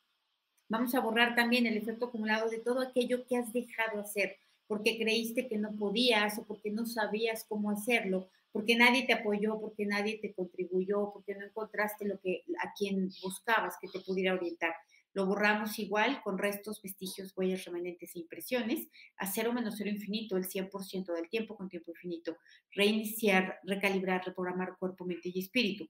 Vamos 0.69 0.93
a 0.93 0.99
borrar 0.99 1.35
también 1.35 1.65
el 1.65 1.77
efecto 1.77 2.05
acumulado 2.05 2.47
de 2.49 2.59
todo 2.59 2.79
aquello 2.79 3.25
que 3.25 3.37
has 3.37 3.51
dejado 3.51 3.99
hacer 3.99 4.37
porque 4.71 4.97
creíste 4.97 5.49
que 5.49 5.57
no 5.57 5.75
podías 5.75 6.37
o 6.37 6.45
porque 6.45 6.71
no 6.71 6.85
sabías 6.85 7.43
cómo 7.49 7.71
hacerlo, 7.71 8.29
porque 8.53 8.77
nadie 8.77 9.05
te 9.05 9.11
apoyó, 9.11 9.59
porque 9.59 9.85
nadie 9.85 10.17
te 10.19 10.33
contribuyó, 10.33 11.11
porque 11.11 11.35
no 11.35 11.45
encontraste 11.45 12.07
lo 12.07 12.17
que 12.21 12.45
a 12.63 12.71
quien 12.71 13.09
buscabas 13.21 13.75
que 13.81 13.89
te 13.89 13.99
pudiera 13.99 14.33
orientar. 14.33 14.73
Lo 15.11 15.25
borramos 15.25 15.77
igual 15.77 16.21
con 16.23 16.37
restos, 16.37 16.81
vestigios, 16.81 17.33
huellas, 17.35 17.65
remanentes 17.65 18.15
e 18.15 18.19
impresiones, 18.19 18.87
a 19.17 19.27
cero 19.27 19.51
menos 19.51 19.75
cero 19.77 19.89
infinito 19.89 20.37
el 20.37 20.45
100% 20.45 21.13
del 21.13 21.27
tiempo 21.27 21.57
con 21.57 21.67
tiempo 21.67 21.91
infinito. 21.91 22.37
Reiniciar, 22.71 23.59
recalibrar, 23.63 24.23
reprogramar 24.25 24.77
cuerpo, 24.77 25.03
mente 25.03 25.31
y 25.33 25.39
espíritu. 25.39 25.89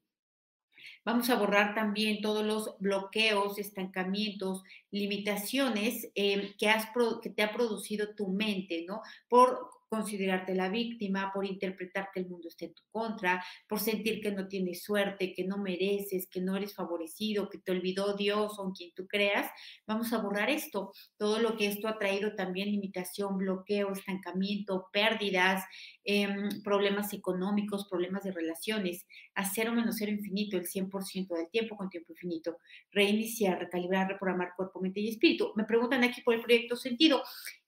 Vamos 1.04 1.30
a 1.30 1.36
borrar 1.36 1.74
también 1.74 2.22
todos 2.22 2.46
los 2.46 2.78
bloqueos, 2.80 3.58
estancamientos, 3.58 4.64
limitaciones 4.92 6.10
eh, 6.16 6.54
que, 6.58 6.70
has, 6.70 6.88
que 7.22 7.30
te 7.30 7.44
ha 7.44 7.54
producido 7.54 8.16
tu 8.16 8.28
mente, 8.28 8.86
¿no? 8.88 9.02
Por 9.28 9.81
considerarte 9.92 10.56
la 10.56 10.70
víctima, 10.70 11.32
por 11.34 11.46
interpretar 11.46 12.12
que 12.14 12.22
el 12.22 12.30
mundo 12.30 12.48
está 12.48 12.64
en 12.64 12.74
tu 12.74 12.82
contra, 12.92 13.44
por 13.68 13.82
sentir 13.82 14.22
que 14.22 14.32
no 14.32 14.48
tienes 14.48 14.84
suerte, 14.84 15.34
que 15.34 15.44
no 15.44 15.58
mereces, 15.58 16.30
que 16.30 16.40
no 16.40 16.56
eres 16.56 16.74
favorecido, 16.74 17.50
que 17.50 17.58
te 17.58 17.74
olvidó 17.74 18.16
Dios 18.16 18.58
o 18.58 18.68
en 18.68 18.72
quien 18.72 18.92
tú 18.96 19.06
creas, 19.06 19.52
vamos 19.86 20.14
a 20.14 20.20
borrar 20.20 20.50
esto. 20.50 20.94
Todo 21.18 21.40
lo 21.40 21.58
que 21.58 21.68
esto 21.68 21.90
ha 21.90 22.00
traído 22.00 22.36
también 22.36 22.72
limitación, 22.72 23.38
bloqueo, 23.38 23.92
estancamiento, 23.92 24.88
pérdidas, 24.94 25.66
em, 26.06 26.64
problemas 26.64 27.12
económicos, 27.12 27.90
problemas 27.90 28.24
de 28.24 28.32
relaciones, 28.32 29.06
a 29.36 29.44
cero 29.44 29.74
menos 29.74 29.98
cero 29.98 30.12
infinito, 30.14 30.56
el 30.56 30.68
100% 30.68 31.36
del 31.36 31.50
tiempo 31.50 31.76
con 31.76 31.90
tiempo 31.90 32.14
infinito, 32.14 32.60
reiniciar, 32.94 33.60
recalibrar, 33.60 34.08
reprogramar 34.08 34.54
cuerpo, 34.56 34.80
mente 34.80 35.02
y 35.02 35.10
espíritu. 35.10 35.52
Me 35.58 35.66
preguntan 35.66 36.02
aquí 36.06 36.22
por 36.22 36.34
el 36.34 36.42
proyecto 36.42 36.78
sentido. 36.78 37.22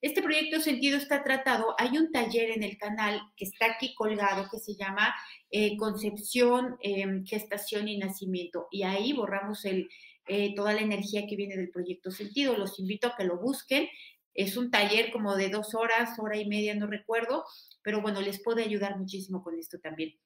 Este 0.04 0.20
proyecto 0.20 0.60
sentido 0.60 0.98
está 0.98 1.24
tratado, 1.24 1.74
hay 1.78 1.96
un 1.96 2.12
taller 2.12 2.50
en 2.50 2.62
el 2.62 2.76
canal 2.76 3.22
que 3.38 3.46
está 3.46 3.72
aquí 3.72 3.94
colgado 3.94 4.46
que 4.50 4.58
se 4.58 4.74
llama 4.74 5.14
eh, 5.50 5.78
Concepción, 5.78 6.76
em, 6.82 7.24
Gestación 7.24 7.88
y 7.88 7.96
Nacimiento. 7.96 8.68
Y 8.70 8.82
ahí 8.82 9.14
borramos 9.14 9.64
el, 9.64 9.88
eh, 10.26 10.54
toda 10.54 10.74
la 10.74 10.82
energía 10.82 11.26
que 11.26 11.36
viene 11.36 11.56
del 11.56 11.70
proyecto 11.70 12.10
Sentido. 12.10 12.54
Los 12.58 12.78
invito 12.78 13.08
a 13.08 13.16
que 13.16 13.24
lo 13.24 13.38
busquen. 13.38 13.88
Es 14.34 14.58
un 14.58 14.70
taller 14.70 15.10
como 15.10 15.36
de 15.36 15.48
dos 15.48 15.74
horas, 15.74 16.18
hora 16.18 16.36
y 16.36 16.46
media, 16.46 16.74
no 16.74 16.86
recuerdo, 16.86 17.42
pero 17.80 18.02
bueno, 18.02 18.20
les 18.20 18.42
puede 18.42 18.62
ayudar 18.62 18.98
muchísimo 18.98 19.42
con 19.42 19.58
esto 19.58 19.78
también. 19.78 20.18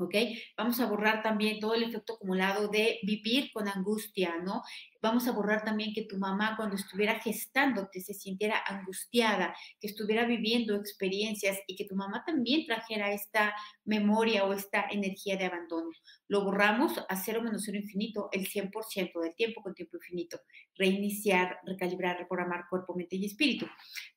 ¿Ok? 0.00 0.14
Vamos 0.56 0.80
a 0.80 0.86
borrar 0.86 1.22
también 1.22 1.60
todo 1.60 1.74
el 1.74 1.82
efecto 1.82 2.14
acumulado 2.14 2.68
de 2.68 2.98
vivir 3.02 3.50
con 3.52 3.68
angustia, 3.68 4.38
¿no? 4.42 4.62
Vamos 5.02 5.26
a 5.26 5.32
borrar 5.32 5.64
también 5.64 5.94
que 5.94 6.04
tu 6.04 6.18
mamá 6.18 6.56
cuando 6.56 6.76
estuviera 6.76 7.20
gestándote 7.20 8.00
se 8.00 8.12
sintiera 8.12 8.62
angustiada, 8.66 9.54
que 9.80 9.86
estuviera 9.86 10.26
viviendo 10.26 10.74
experiencias 10.74 11.58
y 11.66 11.74
que 11.74 11.86
tu 11.86 11.96
mamá 11.96 12.22
también 12.26 12.66
trajera 12.66 13.12
esta 13.12 13.54
memoria 13.84 14.44
o 14.44 14.52
esta 14.52 14.86
energía 14.90 15.36
de 15.36 15.46
abandono. 15.46 15.90
Lo 16.28 16.44
borramos 16.44 16.98
a 17.08 17.16
cero 17.16 17.40
menos 17.42 17.62
cero 17.64 17.78
infinito 17.78 18.28
el 18.32 18.46
100% 18.46 19.20
del 19.20 19.34
tiempo 19.34 19.62
con 19.62 19.74
tiempo 19.74 19.96
infinito. 19.96 20.40
Reiniciar, 20.76 21.58
recalibrar, 21.64 22.18
reprogramar 22.18 22.64
cuerpo, 22.68 22.94
mente 22.94 23.16
y 23.16 23.24
espíritu. 23.24 23.66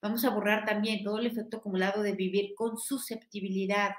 Vamos 0.01 0.25
a 0.25 0.31
borrar 0.31 0.65
también 0.65 1.03
todo 1.03 1.17
el 1.17 1.27
efecto 1.27 1.57
acumulado 1.57 2.03
de 2.03 2.13
vivir 2.13 2.53
con 2.55 2.77
susceptibilidad, 2.77 3.91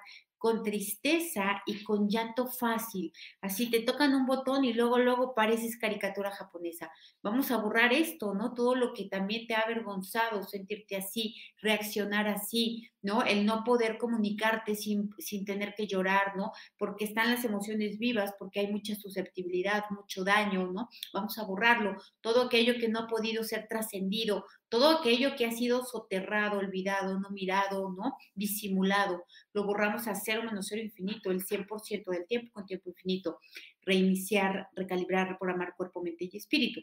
con 0.44 0.62
tristeza 0.62 1.62
y 1.64 1.82
con 1.84 2.06
llanto 2.06 2.46
fácil. 2.46 3.14
Así 3.40 3.70
te 3.70 3.80
tocan 3.80 4.14
un 4.14 4.26
botón 4.26 4.62
y 4.66 4.74
luego, 4.74 4.98
luego 4.98 5.34
pareces 5.34 5.78
caricatura 5.78 6.30
japonesa. 6.32 6.90
Vamos 7.22 7.50
a 7.50 7.56
borrar 7.56 7.94
esto, 7.94 8.34
¿no? 8.34 8.52
Todo 8.52 8.74
lo 8.74 8.92
que 8.92 9.08
también 9.08 9.46
te 9.46 9.54
ha 9.54 9.60
avergonzado, 9.60 10.42
sentirte 10.42 10.96
así, 10.96 11.34
reaccionar 11.62 12.28
así, 12.28 12.90
¿no? 13.00 13.22
El 13.22 13.46
no 13.46 13.64
poder 13.64 13.96
comunicarte 13.96 14.74
sin, 14.74 15.14
sin 15.16 15.46
tener 15.46 15.74
que 15.74 15.86
llorar, 15.86 16.36
¿no? 16.36 16.52
Porque 16.76 17.06
están 17.06 17.30
las 17.30 17.42
emociones 17.46 17.98
vivas, 17.98 18.34
porque 18.38 18.60
hay 18.60 18.70
mucha 18.70 18.94
susceptibilidad, 18.96 19.84
mucho 19.88 20.24
daño, 20.24 20.70
¿no? 20.70 20.90
Vamos 21.14 21.38
a 21.38 21.44
borrarlo. 21.44 21.96
Todo 22.20 22.42
aquello 22.42 22.74
que 22.78 22.90
no 22.90 23.00
ha 23.00 23.06
podido 23.06 23.44
ser 23.44 23.66
trascendido, 23.66 24.44
todo 24.68 24.98
aquello 24.98 25.36
que 25.36 25.46
ha 25.46 25.52
sido 25.52 25.84
soterrado, 25.84 26.58
olvidado, 26.58 27.18
no 27.20 27.30
mirado, 27.30 27.90
¿no? 27.90 28.16
Disimulado, 28.34 29.24
lo 29.52 29.64
borramos 29.64 30.06
a 30.08 30.14
cero 30.14 30.42
menos 30.44 30.66
cero 30.68 30.82
infinito, 30.82 31.30
el 31.30 31.44
100% 31.44 32.10
del 32.10 32.26
tiempo 32.26 32.52
con 32.52 32.66
tiempo 32.66 32.90
infinito. 32.90 33.38
Reiniciar, 33.82 34.68
recalibrar, 34.74 35.28
reprogramar 35.28 35.74
cuerpo, 35.76 36.02
mente 36.02 36.28
y 36.30 36.36
espíritu. 36.36 36.80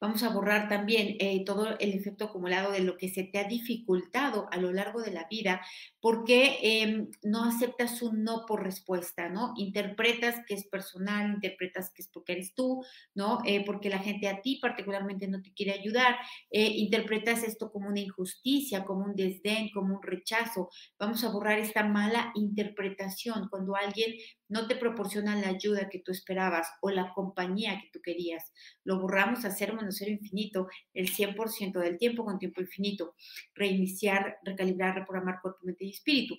Vamos 0.00 0.22
a 0.22 0.30
borrar 0.30 0.68
también 0.68 1.16
eh, 1.20 1.44
todo 1.44 1.78
el 1.78 1.92
efecto 1.94 2.26
acumulado 2.26 2.72
de 2.72 2.80
lo 2.80 2.96
que 2.96 3.08
se 3.08 3.24
te 3.24 3.38
ha 3.38 3.44
dificultado 3.44 4.48
a 4.50 4.56
lo 4.56 4.72
largo 4.72 5.02
de 5.02 5.12
la 5.12 5.26
vida 5.30 5.60
porque 6.00 6.58
em, 6.62 7.10
no 7.22 7.44
aceptas 7.44 8.02
un 8.02 8.24
no 8.24 8.44
por 8.46 8.62
respuesta, 8.62 9.28
¿no? 9.28 9.54
Interpretas 9.56 10.36
que 10.46 10.54
es 10.54 10.66
personal, 10.66 11.32
interpretas 11.32 11.90
que 11.94 12.02
es 12.02 12.08
porque 12.08 12.32
eres 12.32 12.54
tú, 12.54 12.82
¿no? 13.14 13.40
Eh, 13.46 13.64
porque 13.64 13.88
la 13.88 13.98
gente 13.98 14.28
a 14.28 14.42
ti 14.42 14.58
particularmente 14.60 15.28
no 15.28 15.40
te 15.40 15.52
quiere 15.52 15.72
ayudar, 15.72 16.16
eh, 16.50 16.68
interpretas 16.68 17.42
esto 17.42 17.70
como 17.70 17.88
una 17.88 18.00
injusticia, 18.00 18.84
como 18.84 19.04
un 19.04 19.14
desdén, 19.14 19.70
como 19.72 19.96
un 19.96 20.02
rechazo. 20.02 20.68
Vamos 20.98 21.24
a 21.24 21.30
borrar 21.30 21.58
esta 21.58 21.84
mala 21.84 22.32
interpretación 22.34 23.48
cuando 23.50 23.74
alguien 23.76 24.14
no 24.48 24.66
te 24.66 24.76
proporciona 24.76 25.36
la 25.36 25.48
ayuda 25.48 25.88
que 25.88 26.00
tú 26.00 26.12
esperabas 26.12 26.68
o 26.80 26.90
la 26.90 27.12
compañía 27.14 27.80
que 27.80 27.90
tú 27.92 28.00
querías. 28.02 28.52
Lo 28.84 29.00
borramos 29.00 29.44
a 29.44 29.50
cero 29.50 29.74
menos 29.74 30.00
infinito 30.02 30.68
el 30.92 31.10
100% 31.10 31.80
del 31.80 31.98
tiempo 31.98 32.24
con 32.24 32.38
tiempo 32.38 32.60
infinito. 32.60 33.14
Reiniciar, 33.54 34.38
recalibrar, 34.44 34.94
reprogramar 34.94 35.40
cuerpo, 35.40 35.60
mente 35.62 35.84
y 35.84 35.90
espíritu. 35.90 36.36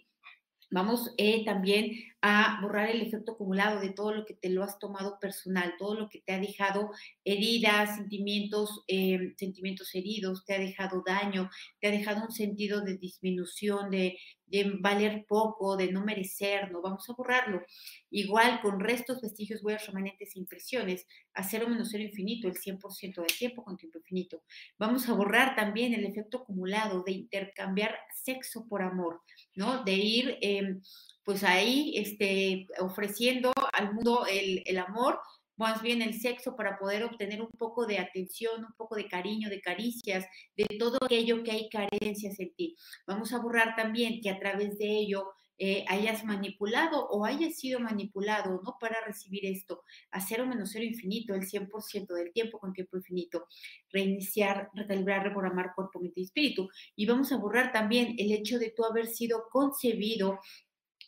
Vamos 0.71 1.13
eh, 1.17 1.45
también 1.45 1.91
a 2.21 2.59
borrar 2.61 2.89
el 2.89 3.01
efecto 3.01 3.33
acumulado 3.33 3.79
de 3.79 3.91
todo 3.91 4.13
lo 4.13 4.25
que 4.25 4.33
te 4.33 4.49
lo 4.49 4.63
has 4.63 4.79
tomado 4.79 5.19
personal, 5.19 5.75
todo 5.77 5.93
lo 5.93 6.09
que 6.09 6.21
te 6.21 6.33
ha 6.33 6.39
dejado 6.39 6.91
heridas, 7.23 7.95
sentimientos, 7.95 8.83
em, 8.87 9.35
sentimientos 9.37 9.93
heridos, 9.93 10.43
te 10.43 10.55
ha 10.55 10.59
dejado 10.59 11.03
daño, 11.05 11.49
te 11.79 11.87
ha 11.87 11.91
dejado 11.91 12.25
un 12.25 12.31
sentido 12.31 12.81
de 12.81 12.97
disminución, 12.97 13.91
de, 13.91 14.17
de 14.47 14.77
valer 14.79 15.25
poco, 15.27 15.75
de 15.77 15.91
no 15.91 16.03
merecer, 16.03 16.71
no 16.71 16.81
vamos 16.81 17.09
a 17.09 17.13
borrarlo. 17.13 17.61
Igual 18.09 18.61
con 18.61 18.79
restos, 18.79 19.21
vestigios, 19.21 19.63
huellas, 19.63 19.87
remanentes 19.87 20.35
e 20.35 20.39
impresiones, 20.39 21.05
a 21.33 21.43
cero 21.43 21.67
menos 21.67 21.89
cero 21.91 22.03
infinito, 22.03 22.47
el 22.47 22.55
100% 22.55 23.15
del 23.21 23.37
tiempo 23.37 23.63
con 23.63 23.77
tiempo 23.77 23.99
infinito. 23.99 24.43
Vamos 24.77 25.09
a 25.09 25.13
borrar 25.13 25.55
también 25.55 25.93
el 25.93 26.05
efecto 26.05 26.39
acumulado 26.39 27.03
de 27.03 27.11
intercambiar 27.13 27.97
sexo 28.13 28.67
por 28.67 28.81
amor, 28.81 29.21
¿no? 29.55 29.83
De 29.83 29.93
ir, 29.93 30.37
em, 30.41 30.81
pues 31.23 31.43
ahí, 31.43 31.93
este, 31.97 32.67
ofreciendo 32.79 33.51
al 33.73 33.93
mundo 33.93 34.25
el, 34.29 34.61
el 34.65 34.77
amor, 34.77 35.19
más 35.57 35.81
bien 35.81 36.01
el 36.01 36.19
sexo 36.19 36.55
para 36.55 36.77
poder 36.77 37.03
obtener 37.03 37.41
un 37.41 37.51
poco 37.51 37.85
de 37.85 37.99
atención, 37.99 38.65
un 38.65 38.73
poco 38.73 38.95
de 38.95 39.07
cariño, 39.07 39.49
de 39.49 39.61
caricias, 39.61 40.25
de 40.55 40.65
todo 40.77 40.97
aquello 41.03 41.43
que 41.43 41.51
hay 41.51 41.69
carencias 41.69 42.39
en 42.39 42.53
ti. 42.55 42.75
Vamos 43.07 43.33
a 43.33 43.39
borrar 43.39 43.75
también 43.75 44.21
que 44.21 44.29
a 44.29 44.39
través 44.39 44.77
de 44.77 44.87
ello 44.87 45.33
eh, 45.57 45.85
hayas 45.87 46.25
manipulado 46.25 47.07
o 47.07 47.23
hayas 47.23 47.55
sido 47.57 47.79
manipulado, 47.79 48.61
¿no? 48.63 48.77
Para 48.77 48.97
recibir 49.05 49.45
esto, 49.45 49.83
a 50.11 50.19
cero 50.19 50.45
menos 50.45 50.71
cero 50.73 50.83
infinito, 50.83 51.33
el 51.33 51.47
100% 51.47 52.13
del 52.13 52.33
tiempo 52.33 52.59
con 52.59 52.73
tiempo 52.73 52.97
infinito, 52.97 53.47
reiniciar, 53.89 54.69
recalibrar, 54.73 55.23
reprogramar 55.23 55.73
cuerpo, 55.73 56.01
mente 56.01 56.19
y 56.19 56.23
espíritu. 56.25 56.69
Y 56.95 57.05
vamos 57.05 57.31
a 57.31 57.37
borrar 57.37 57.71
también 57.71 58.15
el 58.17 58.33
hecho 58.33 58.59
de 58.59 58.71
tú 58.71 58.83
haber 58.83 59.07
sido 59.07 59.47
concebido 59.49 60.39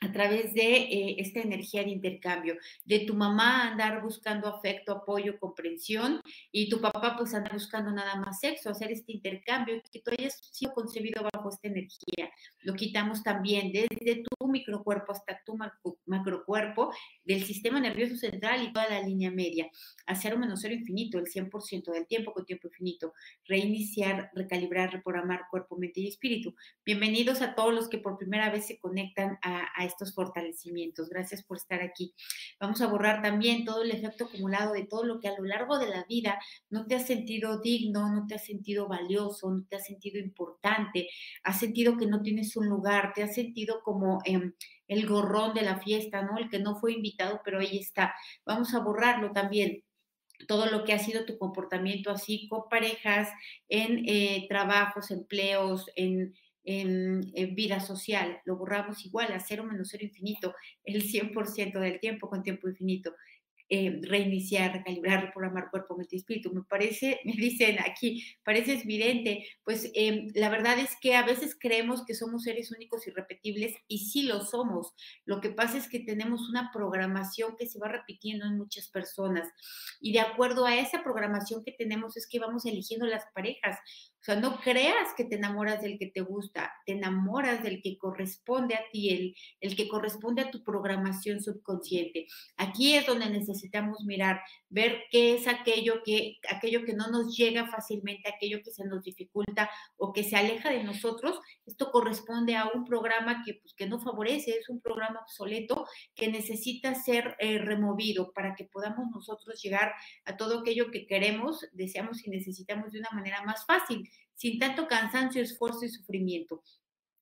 a 0.02 0.12
través 0.12 0.54
de 0.54 0.76
eh, 0.76 1.16
esta 1.20 1.40
energía 1.40 1.84
de 1.84 1.90
intercambio, 1.90 2.58
de 2.86 3.00
tu 3.00 3.16
mamá 3.16 3.72
andar 3.72 4.02
buscando 4.02 4.48
afecto, 4.48 4.92
apoyo, 4.92 5.40
comprensión 5.40 6.22
y 6.52 6.70
tu 6.70 6.80
papá 6.80 7.16
pues 7.18 7.34
andar 7.34 7.54
buscando 7.54 7.92
nada 7.92 8.16
más 8.16 8.40
sexo, 8.40 8.70
hacer 8.70 8.92
este 8.92 9.12
intercambio, 9.12 9.82
que 9.92 10.02
tú 10.02 10.12
hayas 10.12 10.38
sido 10.52 10.74
concebido 10.74 11.24
bajo 11.34 11.50
esta 11.50 11.68
energía. 11.68 12.32
Lo 12.62 12.74
quitamos 12.74 13.24
también 13.24 13.72
desde 13.72 14.24
tu 14.24 14.48
microcuerpo 14.48 15.12
hasta 15.12 15.42
tu 15.44 15.58
macrocuerpo, 16.06 16.94
del 17.24 17.44
sistema 17.44 17.80
nervioso 17.80 18.16
central 18.16 18.64
y 18.64 18.74
toda 18.74 18.90
la 18.90 19.02
línea 19.02 19.32
media, 19.32 19.70
a 20.06 20.16
cero 20.16 20.38
menos 20.38 20.62
cero 20.62 20.74
infinito, 20.74 21.18
el 21.18 21.26
100% 21.26 21.92
del 21.92 22.08
tiempo 22.08 22.34
con 22.34 22.46
tiempo 22.46 22.68
infinito, 22.68 23.14
reiniciar, 23.46 24.32
recalibrar, 24.34 24.92
reprogramar 24.92 25.46
cuerpo, 25.50 25.78
mente 25.78 26.02
y 26.02 26.08
espíritu. 26.08 26.56
Bienvenidos 26.86 27.42
a 27.42 27.56
todos 27.56 27.74
los 27.74 27.90
que 27.90 27.98
por 27.98 28.18
primera 28.18 28.50
vez 28.50 28.68
se 28.68 28.80
conectan 28.80 29.38
a, 29.42 29.68
a 29.76 29.87
estos 29.88 30.14
fortalecimientos. 30.14 31.10
Gracias 31.10 31.44
por 31.44 31.58
estar 31.58 31.82
aquí. 31.82 32.14
Vamos 32.60 32.82
a 32.82 32.88
borrar 32.88 33.22
también 33.22 33.66
todo 33.66 33.84
el 33.84 33.92
efecto 33.92 34.26
acumulado 34.26 34.74
de 34.74 34.86
todo 34.86 35.04
lo 35.04 35.20
que 35.20 35.28
a 35.28 35.38
lo 35.38 35.44
largo 35.46 35.80
de 35.80 35.90
la 35.90 36.04
vida 36.06 36.40
no 36.70 36.86
te 36.86 36.96
has 36.96 37.08
sentido 37.08 37.60
digno, 37.60 38.14
no 38.14 38.28
te 38.28 38.36
has 38.36 38.46
sentido 38.46 38.88
valioso, 38.88 39.50
no 39.50 39.66
te 39.68 39.78
has 39.78 39.86
sentido 39.86 40.20
importante, 40.20 41.10
has 41.44 41.60
sentido 41.60 41.98
que 41.98 42.06
no 42.06 42.22
tienes 42.22 42.56
un 42.56 42.68
lugar, 42.68 43.14
te 43.14 43.24
has 43.24 43.34
sentido 43.34 43.82
como... 43.84 44.20
Eh, 44.26 44.54
el 44.88 45.06
gorrón 45.06 45.54
de 45.54 45.64
la 45.64 45.80
fiesta, 45.80 46.22
¿no? 46.22 46.38
El 46.38 46.50
que 46.50 46.60
no 46.60 46.78
fue 46.78 46.94
invitado, 46.94 47.42
pero 47.44 47.60
ahí 47.60 47.78
está. 47.78 48.16
Vamos 48.46 48.74
a 48.74 48.80
borrarlo 48.80 49.34
también 49.34 49.84
todo 50.48 50.68
lo 50.68 50.84
que 50.84 50.94
ha 50.94 51.00
sido 51.00 51.26
tu 51.26 51.38
comportamiento 51.38 52.12
así 52.12 52.48
con 52.48 52.70
parejas, 52.70 53.30
en 53.70 54.04
eh, 54.08 54.46
trabajos, 54.48 55.10
empleos, 55.10 55.90
en 55.96 56.36
en, 56.68 57.56
vida 57.56 57.80
social, 57.80 58.42
lo 58.46 58.58
borramos 58.58 59.06
igual 59.06 59.32
a 59.32 59.40
cero 59.40 59.64
menos 59.64 59.88
cero 59.90 60.04
infinito, 60.04 60.54
el 60.84 61.02
100% 61.04 61.80
del 61.80 62.00
tiempo 62.00 62.30
con 62.30 62.44
tiempo 62.44 62.68
infinito. 62.68 63.16
Eh, 63.70 64.00
reiniciar, 64.04 64.72
recalibrar, 64.72 65.26
reprogramar 65.26 65.70
cuerpo, 65.70 65.98
mente 65.98 66.16
y 66.16 66.20
espíritu. 66.20 66.54
Me 66.54 66.64
parece, 66.64 67.20
me 67.26 67.34
dicen 67.34 67.78
aquí, 67.80 68.24
parece 68.44 68.76
evidente, 68.76 69.46
pues 69.66 69.92
em, 69.94 70.30
la 70.36 70.48
verdad 70.50 70.80
es 70.80 70.96
que 71.02 71.16
a 71.16 71.24
veces 71.24 71.58
creemos 71.60 72.06
que 72.06 72.14
somos 72.14 72.44
seres 72.44 72.72
únicos 72.72 73.06
y 73.08 73.12
repetibles 73.12 73.76
y 73.90 74.10
sí 74.10 74.24
lo 74.24 74.46
somos. 74.46 74.94
Lo 75.26 75.42
que 75.42 75.50
pasa 75.50 75.78
es 75.78 75.90
que 75.90 76.00
tenemos 76.00 76.48
una 76.50 76.72
programación 76.72 77.58
que 77.58 77.68
se 77.68 77.78
va 77.78 77.90
repitiendo 77.90 78.46
en 78.46 78.58
muchas 78.58 78.88
personas 78.88 79.50
y 80.00 80.14
de 80.14 80.22
acuerdo 80.22 80.66
a 80.66 80.78
esa 80.78 81.04
programación 81.04 81.64
que 81.66 81.74
tenemos 81.74 82.16
es 82.16 82.26
que 82.26 82.40
vamos 82.40 82.66
eligiendo 82.66 83.06
las 83.06 83.26
parejas. 83.34 83.78
O 84.20 84.24
sea, 84.24 84.36
no 84.36 84.60
creas 84.60 85.14
que 85.16 85.24
te 85.24 85.36
enamoras 85.36 85.82
del 85.82 85.98
que 85.98 86.08
te 86.08 86.22
gusta, 86.22 86.74
te 86.86 86.94
enamoras 86.94 87.64
del 87.64 87.82
que 87.82 87.98
corresponde 87.98 88.76
a 88.76 88.82
ti, 88.92 89.36
el, 89.62 89.76
que 89.76 89.88
corresponde 89.88 90.42
a 90.42 90.52
tu 90.52 90.64
programación 90.64 91.42
subconsciente. 91.42 92.28
Aquí 92.58 92.96
es 92.96 93.06
donde 93.06 93.30
necesitamos 93.58 94.04
mirar, 94.06 94.42
ver 94.70 95.04
qué 95.12 95.36
es 95.36 95.48
aquello 95.48 96.02
que, 96.04 96.38
aquello 96.50 96.86
que 96.86 96.94
no 96.94 97.08
nos 97.08 97.36
llega 97.36 97.68
fácilmente, 97.68 98.30
aquello 98.30 98.60
que 98.64 98.72
se 98.72 98.86
nos 98.86 99.04
dificulta 99.04 99.70
o 99.98 100.14
que 100.14 100.24
se 100.24 100.36
aleja 100.36 100.70
de 100.70 100.84
nosotros. 100.84 101.40
Esto 101.66 101.92
corresponde 101.92 102.56
a 102.56 102.70
un 102.74 102.86
programa 102.86 103.44
que, 103.44 103.56
pues, 103.56 103.74
que 103.74 103.88
no 103.88 104.00
favorece, 104.00 104.52
es 104.52 104.70
un 104.70 104.80
programa 104.80 105.22
obsoleto 105.22 105.86
que 106.16 106.30
necesita 106.30 106.94
ser 106.96 107.36
eh, 107.40 107.58
removido 107.58 108.32
para 108.34 108.56
que 108.56 108.66
podamos 108.66 109.08
nosotros 109.12 109.62
llegar 109.62 109.94
a 110.26 110.38
todo 110.38 110.60
aquello 110.60 110.92
que 110.92 111.08
queremos, 111.08 111.66
deseamos 111.74 112.26
y 112.26 112.30
necesitamos 112.30 112.92
de 112.92 113.00
una 113.00 113.10
manera 113.12 113.42
más 113.44 113.66
fácil 113.66 114.08
sin 114.36 114.60
tanto 114.60 114.88
cansancio, 114.88 115.42
esfuerzo 115.42 115.84
y 115.86 115.90
sufrimiento. 115.90 116.62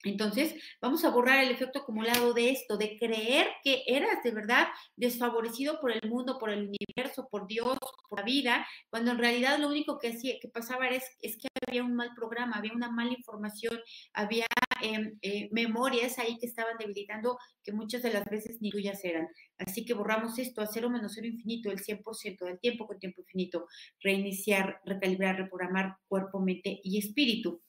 Entonces, 0.04 0.56
vamos 0.82 1.04
a 1.04 1.10
borrar 1.10 1.44
el 1.44 1.52
efecto 1.52 1.80
acumulado 1.80 2.34
de 2.34 2.52
esto, 2.52 2.78
de 2.78 2.96
creer 2.98 3.48
que 3.64 3.84
eras 3.88 4.22
de 4.24 4.32
verdad 4.32 4.68
desfavorecido 4.96 5.80
por 5.82 5.92
el 5.92 6.08
mundo, 6.10 6.38
por 6.38 6.52
el 6.52 6.70
universo, 6.70 7.28
por 7.30 7.48
Dios, 7.48 7.78
por 8.08 8.20
la 8.20 8.26
vida, 8.26 8.68
cuando 8.90 9.12
en 9.12 9.18
realidad 9.18 9.58
lo 9.58 9.68
único 9.68 9.98
que, 9.98 10.10
hacía, 10.10 10.36
que 10.40 10.48
pasaba 10.48 10.88
es, 10.90 11.04
es 11.22 11.38
que 11.38 11.48
había 11.68 11.84
un 11.84 11.96
mal 11.96 12.12
programa, 12.16 12.58
había 12.58 12.74
una 12.74 12.92
mala 12.92 13.14
información, 13.14 13.80
había 14.14 14.46
em, 14.82 15.18
eh, 15.22 15.50
memorias 15.52 16.20
ahí 16.20 16.38
que 16.38 16.46
estaban 16.46 16.78
debilitando 16.78 17.40
que 17.64 17.72
muchas 17.72 18.04
de 18.04 18.14
las 18.14 18.26
veces 18.26 18.58
ni 18.62 18.70
tuyas 18.70 19.04
eran. 19.04 19.28
Así 19.58 19.86
que 19.86 19.94
borramos 19.96 20.38
esto 20.38 20.62
a 20.62 20.68
cero 20.68 20.90
menos 20.90 21.14
cero 21.16 21.28
infinito, 21.28 21.72
el 21.72 21.80
100% 21.80 22.46
del 22.46 22.60
tiempo 22.60 22.86
con 22.86 23.00
tiempo 23.00 23.22
infinito, 23.22 23.68
reiniciar, 24.02 24.82
recalibrar, 24.86 25.38
reprogramar 25.38 25.96
cuerpo, 26.08 26.40
mente 26.40 26.80
y 26.84 27.00
espíritu. 27.00 27.62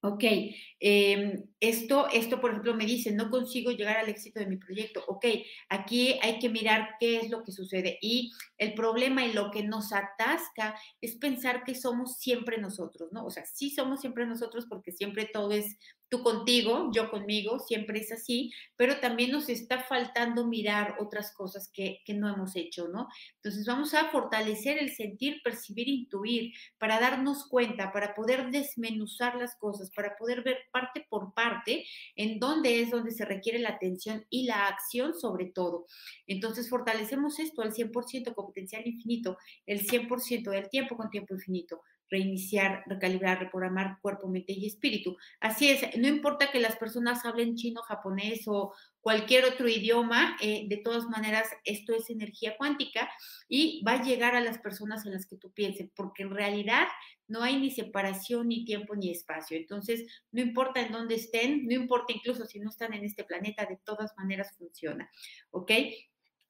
Ok, 0.00 0.22
em, 0.78 1.44
esto, 1.58 2.06
esto, 2.12 2.40
por 2.40 2.50
ejemplo, 2.50 2.72
me 2.74 2.86
dice, 2.86 3.10
no 3.12 3.30
consigo 3.30 3.72
llegar 3.72 3.96
al 3.96 4.08
éxito 4.08 4.38
de 4.38 4.46
mi 4.46 4.56
proyecto. 4.56 5.02
Ok, 5.08 5.26
aquí 5.68 6.16
hay 6.22 6.38
que 6.38 6.48
mirar 6.48 6.90
qué 7.00 7.16
es 7.16 7.30
lo 7.30 7.42
que 7.42 7.50
sucede. 7.50 7.98
Y 8.00 8.30
el 8.58 8.74
problema 8.74 9.26
y 9.26 9.32
lo 9.32 9.50
que 9.50 9.64
nos 9.64 9.92
atasca 9.92 10.76
es 11.00 11.16
pensar 11.16 11.64
que 11.64 11.74
somos 11.74 12.18
siempre 12.18 12.58
nosotros, 12.58 13.08
¿no? 13.12 13.24
O 13.26 13.30
sea, 13.30 13.44
sí 13.44 13.70
somos 13.70 14.00
siempre 14.00 14.24
nosotros 14.24 14.66
porque 14.68 14.92
siempre 14.92 15.28
todo 15.32 15.50
es 15.50 15.76
tú 16.08 16.22
contigo, 16.22 16.90
yo 16.92 17.10
conmigo, 17.10 17.58
siempre 17.58 18.00
es 18.00 18.12
así, 18.12 18.52
pero 18.76 18.98
también 19.00 19.30
nos 19.30 19.48
está 19.48 19.82
faltando 19.82 20.46
mirar 20.46 20.96
otras 21.00 21.32
cosas 21.32 21.70
que, 21.72 22.02
no 22.08 22.28
hemos 22.32 22.56
hecho, 22.56 22.88
¿no? 22.88 23.06
Entonces 23.36 23.66
vamos 23.66 23.94
a 23.94 24.10
fortalecer 24.10 24.78
el 24.78 24.90
sentir, 24.90 25.40
percibir, 25.44 25.88
intuir, 25.88 26.52
para 26.78 26.98
darnos 26.98 27.46
cuenta, 27.46 27.92
para 27.92 28.14
poder 28.14 28.50
desmenuzar 28.50 29.36
las 29.36 29.54
cosas, 29.56 29.90
para 29.94 30.16
poder 30.16 30.42
ver 30.42 30.58
parte 30.72 31.06
por 31.08 31.34
parte 31.34 31.84
en 32.16 32.40
dónde 32.40 32.80
es 32.80 32.90
donde 32.90 33.10
se 33.10 33.24
requiere 33.24 33.58
la 33.58 33.70
atención 33.70 34.24
y 34.30 34.46
la 34.46 34.66
acción 34.66 35.14
sobre 35.14 35.46
todo. 35.46 35.86
Entonces 36.26 36.68
fortalecemos 36.68 37.38
esto 37.38 37.62
al 37.62 37.72
100% 37.72 38.34
con 38.34 38.46
potencial 38.46 38.86
infinito, 38.86 39.36
el 39.66 39.86
100% 39.86 40.50
del 40.50 40.68
tiempo 40.70 40.96
con 40.96 41.10
tiempo 41.10 41.34
infinito 41.34 41.82
reiniciar, 42.10 42.82
recalibrar, 42.86 43.40
reprogramar 43.40 43.98
cuerpo, 44.00 44.28
mente 44.28 44.52
y 44.52 44.66
espíritu. 44.66 45.16
Así 45.40 45.68
es, 45.70 45.96
no 45.98 46.08
importa 46.08 46.50
que 46.50 46.60
las 46.60 46.76
personas 46.76 47.24
hablen 47.24 47.54
chino, 47.56 47.82
japonés 47.82 48.42
o 48.46 48.72
cualquier 49.00 49.44
otro 49.44 49.68
idioma, 49.68 50.36
eh, 50.40 50.66
de 50.68 50.76
todas 50.78 51.04
maneras, 51.04 51.48
esto 51.64 51.94
es 51.94 52.10
energía 52.10 52.56
cuántica 52.56 53.08
y 53.48 53.82
va 53.86 53.92
a 53.92 54.02
llegar 54.02 54.34
a 54.34 54.40
las 54.40 54.58
personas 54.58 55.06
en 55.06 55.12
las 55.12 55.26
que 55.26 55.36
tú 55.36 55.50
pienses, 55.52 55.90
porque 55.94 56.24
en 56.24 56.30
realidad 56.30 56.88
no 57.26 57.42
hay 57.42 57.58
ni 57.58 57.70
separación, 57.70 58.48
ni 58.48 58.64
tiempo, 58.64 58.96
ni 58.96 59.10
espacio. 59.10 59.56
Entonces, 59.56 60.04
no 60.32 60.40
importa 60.40 60.80
en 60.80 60.92
dónde 60.92 61.14
estén, 61.14 61.66
no 61.66 61.74
importa 61.74 62.12
incluso 62.12 62.46
si 62.46 62.58
no 62.58 62.70
están 62.70 62.94
en 62.94 63.04
este 63.04 63.24
planeta, 63.24 63.66
de 63.66 63.78
todas 63.84 64.12
maneras 64.16 64.54
funciona. 64.56 65.10
¿Ok? 65.50 65.70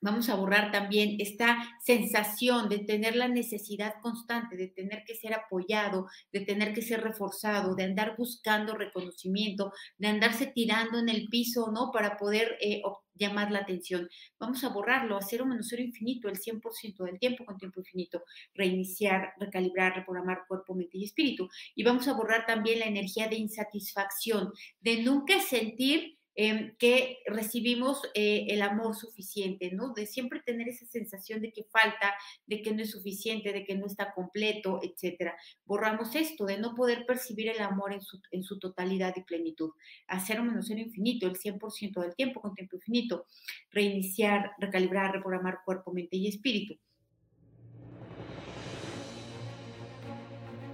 Vamos 0.01 0.29
a 0.29 0.37
borrar 0.37 0.71
también 0.71 1.17
esta 1.19 1.59
sensación 1.85 2.69
de 2.69 2.79
tener 2.79 3.17
la 3.17 3.29
necesidad 3.29 3.95
constante, 4.01 4.57
de 4.57 4.69
tener 4.69 5.03
que 5.05 5.17
ser 5.17 5.35
apoyado, 5.35 6.07
de 6.33 6.41
tener 6.41 6.73
que 6.73 6.83
ser 6.83 7.03
reforzado, 7.03 7.75
de 7.75 7.85
andar 7.85 8.15
buscando 8.17 8.75
reconocimiento, 8.75 9.73
de 9.97 10.09
andarse 10.09 10.47
tirando 10.55 10.99
en 10.99 11.09
el 11.09 11.29
piso, 11.29 11.73
¿no? 11.73 11.91
Para 11.93 12.17
poder 12.17 12.57
eh, 12.61 12.81
llamar 13.19 13.51
la 13.51 13.61
atención. 13.61 14.09
Vamos 14.39 14.63
a 14.65 14.69
borrarlo 14.69 15.17
a 15.17 15.23
cero 15.23 15.45
menos 15.45 15.67
cero 15.69 15.83
infinito, 15.83 16.29
el 16.29 16.39
100% 16.39 17.05
del 17.05 17.19
tiempo 17.19 17.45
con 17.45 17.59
tiempo 17.59 17.81
infinito. 17.81 18.23
Reiniciar, 18.55 19.33
recalibrar, 19.39 19.97
reprogramar 19.97 20.45
cuerpo, 20.47 20.75
mente 20.75 20.99
y 20.99 21.05
espíritu. 21.05 21.49
Y 21.75 21.83
vamos 21.83 22.09
a 22.09 22.15
borrar 22.15 22.47
también 22.47 22.79
la 22.79 22.87
energía 22.87 23.29
de 23.29 23.37
insatisfacción, 23.37 24.53
de 24.81 25.03
nunca 25.03 25.41
sentir 25.41 26.18
Em, 26.41 26.77
que 26.77 27.19
recibimos 27.27 28.01
eh, 28.15 28.47
el 28.51 28.63
amor 28.63 28.95
suficiente, 28.95 29.73
¿no? 29.73 29.93
De 29.93 30.07
siempre 30.07 30.39
tener 30.39 30.69
esa 30.69 30.87
sensación 30.87 31.43
de 31.43 31.53
que 31.53 31.65
falta, 31.65 32.15
de 32.47 32.63
que 32.63 32.73
no 32.73 32.81
es 32.81 32.93
suficiente, 32.93 33.53
de 33.53 33.65
que 33.65 33.75
no 33.75 33.87
está 33.87 34.15
completo, 34.15 34.79
etcétera. 34.81 35.37
Borramos 35.65 36.15
esto, 36.15 36.47
de 36.47 36.59
no 36.59 36.77
poder 36.77 37.07
percibir 37.07 37.49
el 37.49 37.61
amor 37.61 37.93
en 37.93 38.45
su, 38.45 38.59
totalidad 38.61 39.15
y 39.17 39.25
plenitud. 39.25 39.73
Hacer 40.07 40.41
menos 40.41 40.67
cero 40.69 40.79
infinito, 40.79 41.27
el 41.27 41.35
100% 41.35 42.01
del 42.03 42.15
tiempo 42.15 42.41
con 42.41 42.55
tiempo 42.55 42.77
infinito. 42.77 43.27
Reiniciar, 43.73 44.53
recalibrar, 44.59 45.11
reprogramar 45.11 45.65
cuerpo, 45.65 45.93
mente 45.93 46.19
y 46.19 46.29
espíritu. 46.29 46.79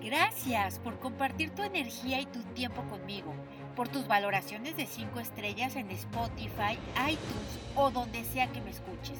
Gracias 0.03 0.79
por 0.81 1.01
compartir 1.01 1.55
tu 1.55 1.63
energía 1.63 2.21
y 2.21 2.27
tu 2.27 2.43
tiempo 2.53 2.87
conmigo 2.91 3.35
por 3.75 3.89
tus 3.89 4.07
valoraciones 4.07 4.77
de 4.77 4.87
5 4.87 5.21
estrellas 5.21 5.77
en 5.77 5.91
Spotify, 5.91 6.79
iTunes 7.09 7.61
o 7.75 7.91
donde 7.91 8.25
sea 8.25 8.47
que 8.49 8.61
me 8.61 8.71
escuches. 8.71 9.19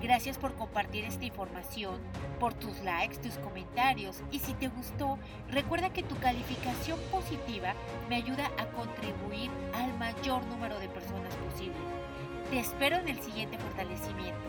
Gracias 0.00 0.38
por 0.38 0.54
compartir 0.54 1.04
esta 1.04 1.24
información, 1.24 1.98
por 2.38 2.54
tus 2.54 2.80
likes, 2.80 3.16
tus 3.16 3.38
comentarios 3.38 4.22
y 4.30 4.40
si 4.40 4.52
te 4.54 4.68
gustó, 4.68 5.18
recuerda 5.50 5.92
que 5.92 6.02
tu 6.02 6.16
calificación 6.18 6.98
positiva 7.10 7.74
me 8.08 8.16
ayuda 8.16 8.50
a 8.58 8.66
contribuir 8.66 9.50
al 9.74 9.96
mayor 9.98 10.44
número 10.46 10.78
de 10.78 10.88
personas 10.88 11.34
posible. 11.36 11.74
Te 12.50 12.58
espero 12.58 12.96
en 12.96 13.08
el 13.08 13.20
siguiente 13.22 13.58
fortalecimiento. 13.58 14.40